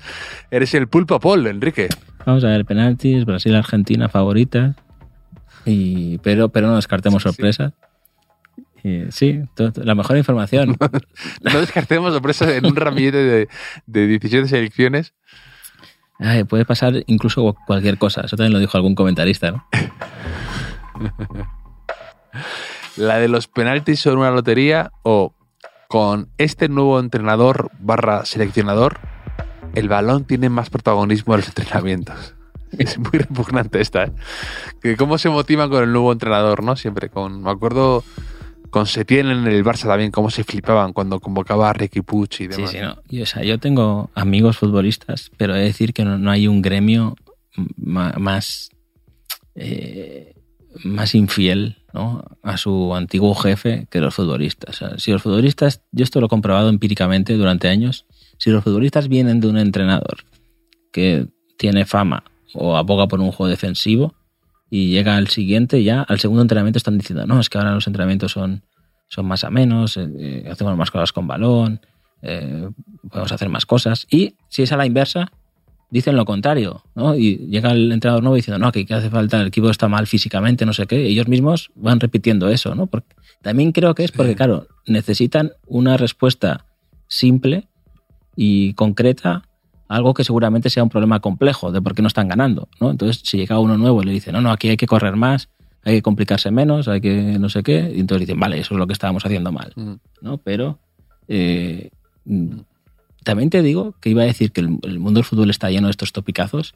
[0.50, 1.88] eres el pulpo Paul, Enrique.
[2.26, 4.74] Vamos a ver penaltis, Brasil-Argentina favorita,
[5.64, 7.34] y, pero, pero no descartemos Sí, sí.
[7.34, 7.72] sorpresas.
[9.10, 9.40] Sí,
[9.76, 10.76] la mejor información.
[11.42, 13.48] No descartemos sorpresas en un ramillete de,
[13.86, 15.14] de 17 selecciones.
[16.18, 18.20] Ay, puede pasar incluso cualquier cosa.
[18.22, 19.66] Eso también lo dijo algún comentarista, ¿no?
[22.97, 25.34] La de los penaltis son una lotería o
[25.88, 28.99] con este nuevo entrenador barra seleccionador,
[29.74, 32.34] el balón tiene más protagonismo en los entrenamientos.
[32.78, 34.12] Es muy repugnante esta, ¿eh?
[34.82, 36.74] Que cómo se motivan con el nuevo entrenador, ¿no?
[36.74, 37.40] Siempre con...
[37.45, 38.03] Me acuerdo
[38.70, 42.34] con Setién en el Barça también, cómo se flipaban cuando convocaba a Ricky Puig y
[42.36, 42.70] Sí, demás.
[42.72, 42.97] sí, no.
[43.09, 46.49] Y, o sea, yo tengo amigos futbolistas, pero he de decir que no, no hay
[46.49, 47.14] un gremio
[47.76, 48.70] más,
[49.55, 50.34] eh,
[50.82, 54.82] más infiel a su antiguo jefe que los futbolistas.
[54.97, 58.07] Si los futbolistas, yo esto lo he comprobado empíricamente durante años,
[58.38, 60.24] si los futbolistas vienen de un entrenador
[60.92, 64.14] que tiene fama o aboga por un juego defensivo
[64.70, 67.86] y llega al siguiente, ya al segundo entrenamiento están diciendo, no, es que ahora los
[67.86, 68.64] entrenamientos son,
[69.09, 71.80] son más a menos, eh, hacemos más cosas con balón,
[72.22, 72.68] eh,
[73.09, 74.07] podemos hacer más cosas.
[74.11, 75.30] Y si es a la inversa,
[75.91, 77.14] dicen lo contrario, ¿no?
[77.14, 80.07] Y llega el entrenador nuevo diciendo, no, que, que hace falta, el equipo está mal
[80.07, 81.07] físicamente, no sé qué.
[81.07, 82.87] Ellos mismos van repitiendo eso, ¿no?
[82.87, 83.14] Porque,
[83.45, 86.64] también creo que es porque, claro, necesitan una respuesta
[87.09, 87.68] simple
[88.37, 89.43] y concreta
[89.87, 92.91] algo que seguramente sea un problema complejo de por qué no están ganando, ¿no?
[92.91, 95.51] Entonces, si llega uno nuevo y le dice, no, no, aquí hay que correr más,
[95.85, 98.78] hay que complicarse menos, hay que no sé qué, y entonces dicen, vale, eso es
[98.78, 99.72] lo que estábamos haciendo mal.
[99.76, 99.95] Mm.
[100.22, 100.39] ¿no?
[100.39, 100.78] Pero
[101.28, 101.91] eh,
[102.24, 102.61] mm,
[103.24, 105.88] también te digo que iba a decir que el, el mundo del fútbol está lleno
[105.88, 106.74] de estos topicazos,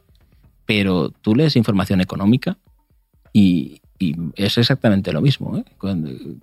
[0.66, 2.59] pero tú lees información económica
[3.32, 5.57] y, y es exactamente lo mismo.
[5.57, 5.64] ¿eh?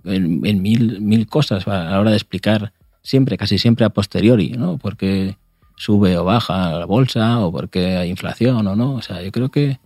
[0.04, 4.50] En, en mil, mil cosas a la hora de explicar siempre, casi siempre a posteriori,
[4.50, 4.78] ¿no?
[4.78, 5.36] Porque
[5.76, 8.94] sube o baja la bolsa o porque hay inflación o no.
[8.94, 9.78] O sea, yo creo que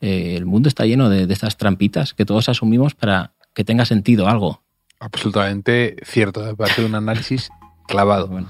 [0.00, 3.84] eh, el mundo está lleno de, de estas trampitas que todos asumimos para que tenga
[3.86, 4.62] sentido algo.
[5.00, 7.50] Absolutamente cierto, me parece un análisis
[7.86, 8.28] clavado.
[8.28, 8.48] Bueno,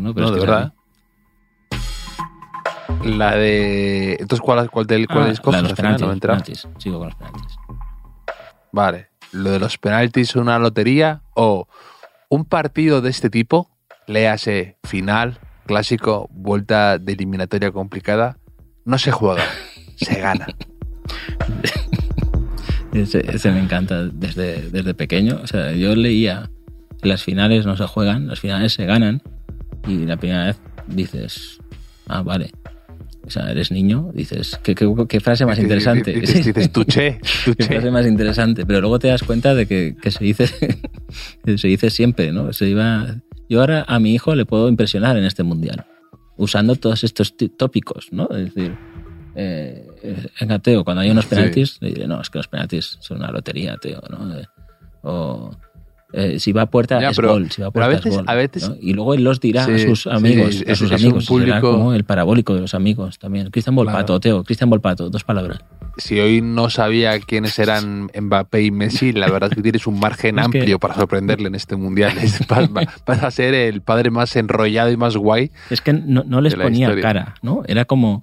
[0.00, 0.72] no, pero No, es de que es verdad.
[3.04, 4.12] La de.
[4.20, 5.62] Entonces, ¿cuál, cuál, del, cuál Ah, escoges?
[5.62, 5.78] la de los
[6.20, 6.80] penaltis, no.
[6.80, 7.56] Sigo con los penaltis.
[8.72, 9.08] Vale.
[9.32, 11.68] Lo de los penaltis es una lotería o
[12.30, 13.70] un partido de este tipo,
[14.06, 18.38] léase final, clásico, vuelta de eliminatoria complicada,
[18.86, 19.42] no se juega,
[19.96, 20.46] se gana.
[22.92, 25.40] Ese, ese me encanta desde, desde pequeño.
[25.42, 26.50] O sea, yo leía
[27.02, 29.22] que las finales no se juegan, las finales se ganan.
[29.86, 31.58] Y la primera vez dices,
[32.06, 32.50] ah, vale.
[33.26, 36.12] O sea, eres niño, dices, qué, qué- qué frase más interesante.
[36.12, 37.20] Dices, dices, tuché,
[37.58, 38.64] Qué frase más interesante.
[38.64, 40.46] Pero luego te das cuenta de que, que se dice
[41.44, 42.52] que se dice siempre, ¿no?
[42.52, 43.16] Se iba.
[43.50, 45.84] Yo ahora a mi hijo le puedo impresionar en este mundial,
[46.36, 48.28] usando todos estos tópicos, ¿no?
[48.30, 48.74] Es decir,
[49.34, 49.86] eh,
[50.40, 51.30] venga, Teo, cuando hay unos Sí.
[51.30, 54.34] penaltis, le diré, no, es que los penaltis son una lotería, Teo, ¿no?
[55.02, 55.50] O
[56.12, 58.16] eh, si va a puerta Ya, es pero- gol, si va a puerta veces- es
[58.16, 58.24] gol.
[58.28, 58.76] a veces- ¿no?
[58.80, 61.38] Y luego él los dirá a sus sí, amigos, a es- sus es amigos, será
[61.60, 63.50] público- como el parabólico de los amigos también.
[63.50, 64.20] Cristian Volpato, Claro.
[64.20, 65.58] Teo, Cristian Volpato, dos palabras.
[65.98, 69.98] Si hoy no sabía quiénes eran Mbappé y Messi, la verdad es que tienes un
[69.98, 72.16] margen Es que- amplio para sorprenderle en este mundial.
[72.22, 72.40] Es-
[73.06, 75.50] vas, a ser el padre más enrollado y más guay.
[75.70, 77.02] Es que no, no les ponía historia.
[77.02, 77.62] cara, ¿no?
[77.66, 78.22] Era como,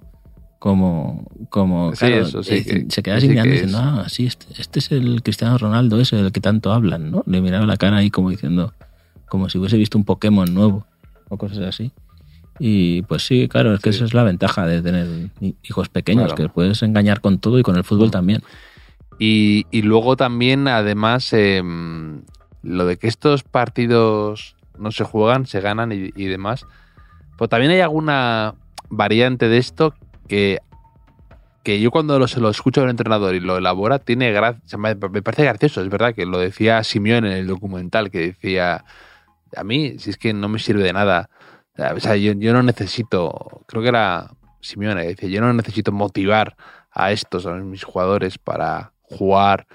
[0.58, 3.78] como, como, Sí, claro, eso sí, eh, que- se quedaba sí así que mirando diciendo,
[3.78, 7.22] ah, sí, este, este es el Cristiano Ronaldo ese del que tanto hablan, ¿no?
[7.26, 8.72] Le miraba la cara ahí como diciendo,
[9.28, 10.86] como si hubiese visto un Pokémon nuevo
[11.28, 11.92] o cosas así.
[12.58, 13.96] Y pues sí, claro, es que Sí.
[13.98, 15.06] esa es la ventaja de tener
[15.40, 16.36] hi- hijos pequeños, Claro.
[16.36, 18.12] que puedes engañar con todo y con el fútbol Mm.
[18.12, 18.42] también.
[19.18, 22.22] Y, y luego también, además, em,
[22.62, 26.64] lo de que estos partidos no se juegan, se ganan y, y demás.
[27.38, 28.54] Pero también hay alguna
[28.88, 29.94] variante de esto
[30.26, 30.60] que,
[31.62, 34.78] que yo cuando lo, lo escucho un entrenador y lo elabora, tiene gra- o sea,
[34.78, 35.82] me, parece gracioso.
[35.82, 38.84] Es verdad que lo decía Simeone en el documental, que decía,
[39.56, 41.28] a mí, si es que no me sirve de nada.
[41.94, 45.92] O sea, yo, yo no necesito, creo que era Simeone, que decía, yo no necesito
[45.92, 46.56] motivar
[46.90, 49.66] a estos, a mis jugadores, para jugar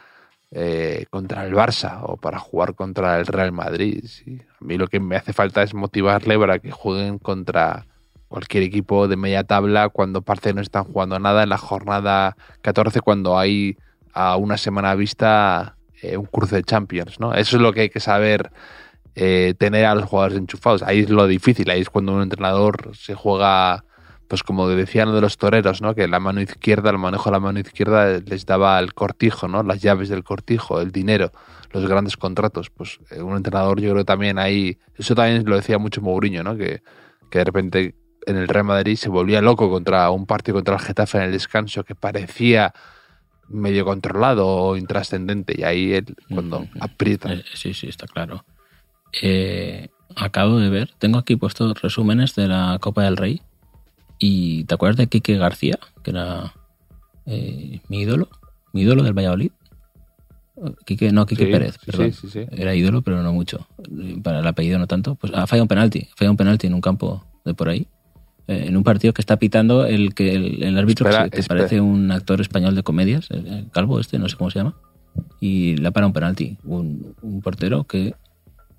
[0.49, 4.03] eh, contra el Barça o para jugar contra el Real Madrid.
[4.59, 7.85] A mí lo que me hace falta es motivarle para que jueguen contra
[8.31, 13.01] cualquier equipo de media tabla cuando parece no están jugando nada en la jornada 14
[13.01, 13.77] cuando hay
[14.13, 17.33] a una semana vista eh, un cruce de Champions, ¿no?
[17.33, 18.51] Eso es lo que hay que saber
[19.15, 20.81] eh, tener a los jugadores enchufados.
[20.81, 23.83] Ahí es lo difícil, ahí es cuando un entrenador se juega,
[24.29, 25.93] pues como decían de los toreros, ¿no?
[25.93, 29.61] Que la mano izquierda, el manejo de la mano izquierda les daba el cortijo, ¿no?
[29.61, 31.33] Las llaves del cortijo, el dinero,
[31.71, 32.69] los grandes contratos.
[32.69, 36.55] Pues eh, un entrenador, yo creo también ahí, eso también lo decía mucho Mourinho, ¿no?
[36.55, 36.81] Que,
[37.29, 37.95] que de repente
[38.25, 41.31] en el Real Madrid se volvía loco contra un partido contra el Getafe en el
[41.31, 42.73] descanso que parecía
[43.49, 48.45] medio controlado o intrascendente y ahí él cuando aprieta Eh, sí, sí, está claro.
[49.21, 53.41] Eh, acabo de ver, tengo aquí puestos resúmenes de la Copa del Rey.
[54.19, 55.79] Y ¿te acuerdas de Quique García?
[56.03, 56.53] Que era
[57.25, 58.29] eh, mi ídolo,
[58.71, 59.51] mi ídolo del Valladolid.
[60.85, 62.13] Quique, no, Quique Sí, Pérez, perdón.
[62.13, 62.45] sí, sí, sí.
[62.51, 63.67] Era ídolo, pero no mucho.
[64.21, 65.15] Para el apellido no tanto.
[65.15, 66.07] Pues ha fallado un penalti.
[66.11, 67.87] Ha fallado un penalti en un campo de por ahí.
[68.51, 71.31] Eh, en un partido que está pitando el que el, el árbitro Espera, que, se-
[71.35, 71.59] que espera.
[71.61, 74.73] parece un actor español de comedias, el, calvo este, no sé cómo se llama.
[75.39, 76.57] Y le ha parado un penalti.
[76.65, 78.13] Un, un portero que,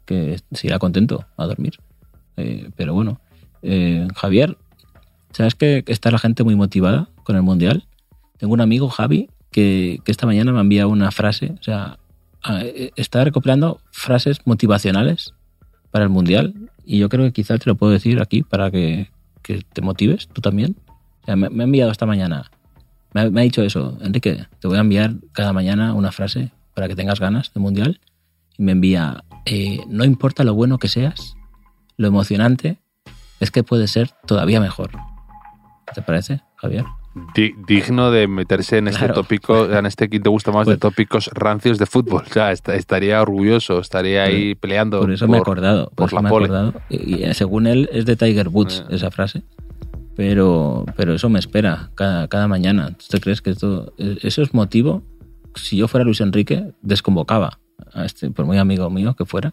[0.04, 1.74] que se irá contento a dormir.
[2.36, 3.20] Eh, pero bueno,
[3.62, 4.58] eh, Javier,
[5.32, 7.84] ¿sabes que está la gente muy motivada con el Mundial?
[8.38, 11.98] Tengo un amigo, Javi, que, que esta mañana me ha enviado una frase, o sea,
[12.96, 15.32] está recopilando frases motivacionales
[15.90, 16.54] para el Mundial
[16.84, 19.10] y yo creo que quizás te lo puedo decir aquí para que,
[19.42, 20.76] que te motives tú también.
[21.22, 22.50] O sea, me, me ha enviado esta mañana,
[23.14, 26.96] me ha, dicho eso, Enrique, te voy a enviar cada mañana una frase para que
[26.96, 28.00] tengas ganas de Mundial
[28.56, 31.34] y me envía, eh, no importa lo bueno que seas,
[31.98, 32.78] lo emocionante
[33.38, 34.92] es que puede ser todavía mejor.
[35.94, 36.86] ¿Te parece, Javier?
[37.34, 40.80] Di- digno de meterse en este tópico, en este que te gusta más de Pues-
[40.80, 42.22] tópicos rancios de fútbol.
[42.28, 45.00] O sea, est- estaría orgulloso, estaría ahí peleando.
[45.00, 45.86] Por eso me he acordado.
[45.94, 46.44] Por, por la me pole.
[46.46, 46.74] acordado.
[46.88, 48.94] Y, y, eh, según él es de Tiger Woods Eh.
[48.94, 49.42] esa frase.
[50.14, 52.96] Pero, pero eso me espera cada, cada mañana.
[53.10, 55.02] ¿Tú crees que esto, eh, eso es motivo?
[55.54, 57.58] Si yo fuera Luis Enrique, desconvocaba
[57.94, 59.52] a este, por muy amigo mío que fuera.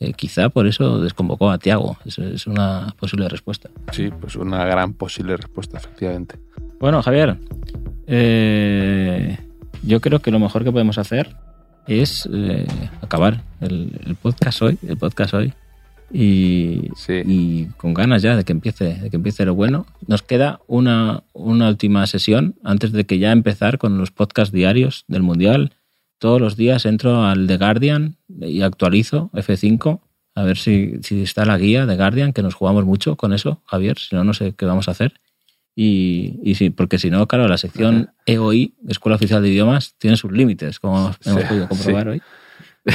[0.00, 1.98] Eh, quizá por eso desconvocó a Tiago.
[2.06, 3.68] Eso es una posible respuesta.
[3.92, 6.36] Sí, pues una gran posible respuesta, efectivamente.
[6.80, 7.36] Bueno, Javier,
[8.06, 9.38] eh,
[9.82, 11.36] yo creo que lo mejor que podemos hacer
[11.86, 12.66] es eh,
[13.02, 15.52] acabar el, el podcast hoy, el podcast hoy,
[16.12, 17.22] y, Sí.
[17.24, 19.86] y con ganas ya de que empiece, de que empiece lo bueno.
[20.06, 25.04] Nos queda una, una última sesión antes de que ya empezar con los podcasts diarios
[25.08, 25.72] del mundial.
[26.20, 30.00] Todos los días entro al The Guardian y actualizo F5
[30.34, 33.62] a ver si, si está la guía de Guardian, que nos jugamos mucho con eso,
[33.66, 33.98] Javier.
[33.98, 35.14] Si no, no sé qué vamos a hacer.
[35.74, 40.16] Y, y sí, porque si no, claro, la sección EOI, Escuela Oficial de Idiomas, tiene
[40.16, 42.08] sus límites, como hemos podido comprobar sí.
[42.10, 42.22] hoy.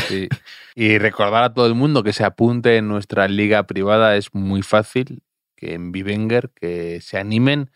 [0.08, 0.30] Sí.
[0.76, 4.62] Y recordar a todo el mundo que se apunte en nuestra liga privada es muy
[4.62, 5.22] fácil,
[5.56, 7.70] que en Vivenger, que se animen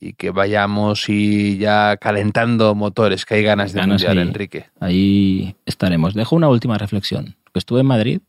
[0.00, 4.28] y que vayamos y ya calentando motores, que hay ganas de Ganas mundial, ahí.
[4.28, 4.66] Enrique.
[4.80, 6.14] Ahí estaremos.
[6.14, 7.36] Dejo una última reflexión.
[7.52, 8.20] Que estuve en Madrid,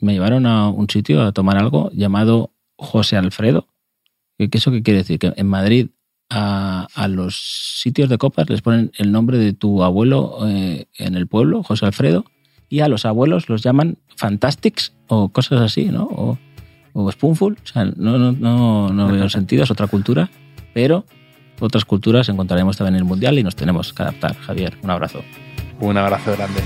[0.00, 3.68] me llevaron a un sitio a tomar algo llamado José Alfredo.
[4.36, 5.18] ¿Qué eso qué quiere decir?
[5.18, 5.88] Que en Madrid
[6.30, 11.14] a, a los sitios de copas les ponen el nombre de tu abuelo eh, en
[11.14, 12.24] el pueblo, José Alfredo,
[12.68, 16.04] y a los abuelos los llaman Fantastics o cosas así, ¿no?
[16.04, 16.38] O,
[16.92, 17.56] o Spoonful.
[17.62, 20.30] O sea, no, no, no, no veo sentido, es otra cultura.
[20.78, 21.04] Pero
[21.58, 24.36] otras culturas encontraremos también en el Mundial y nos tenemos que adaptar.
[24.36, 25.24] Javier, un abrazo.
[25.80, 26.60] Un abrazo grande.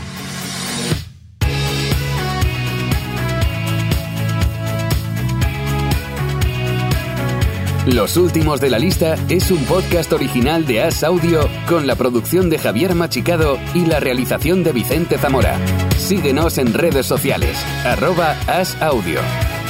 [7.87, 12.51] Los últimos de la lista es un podcast original de As Audio con la producción
[12.51, 15.59] de Javier Machicado y la realización de Vicente Zamora.
[15.97, 17.57] Síguenos en redes sociales,
[17.87, 19.21] arroba As Audio.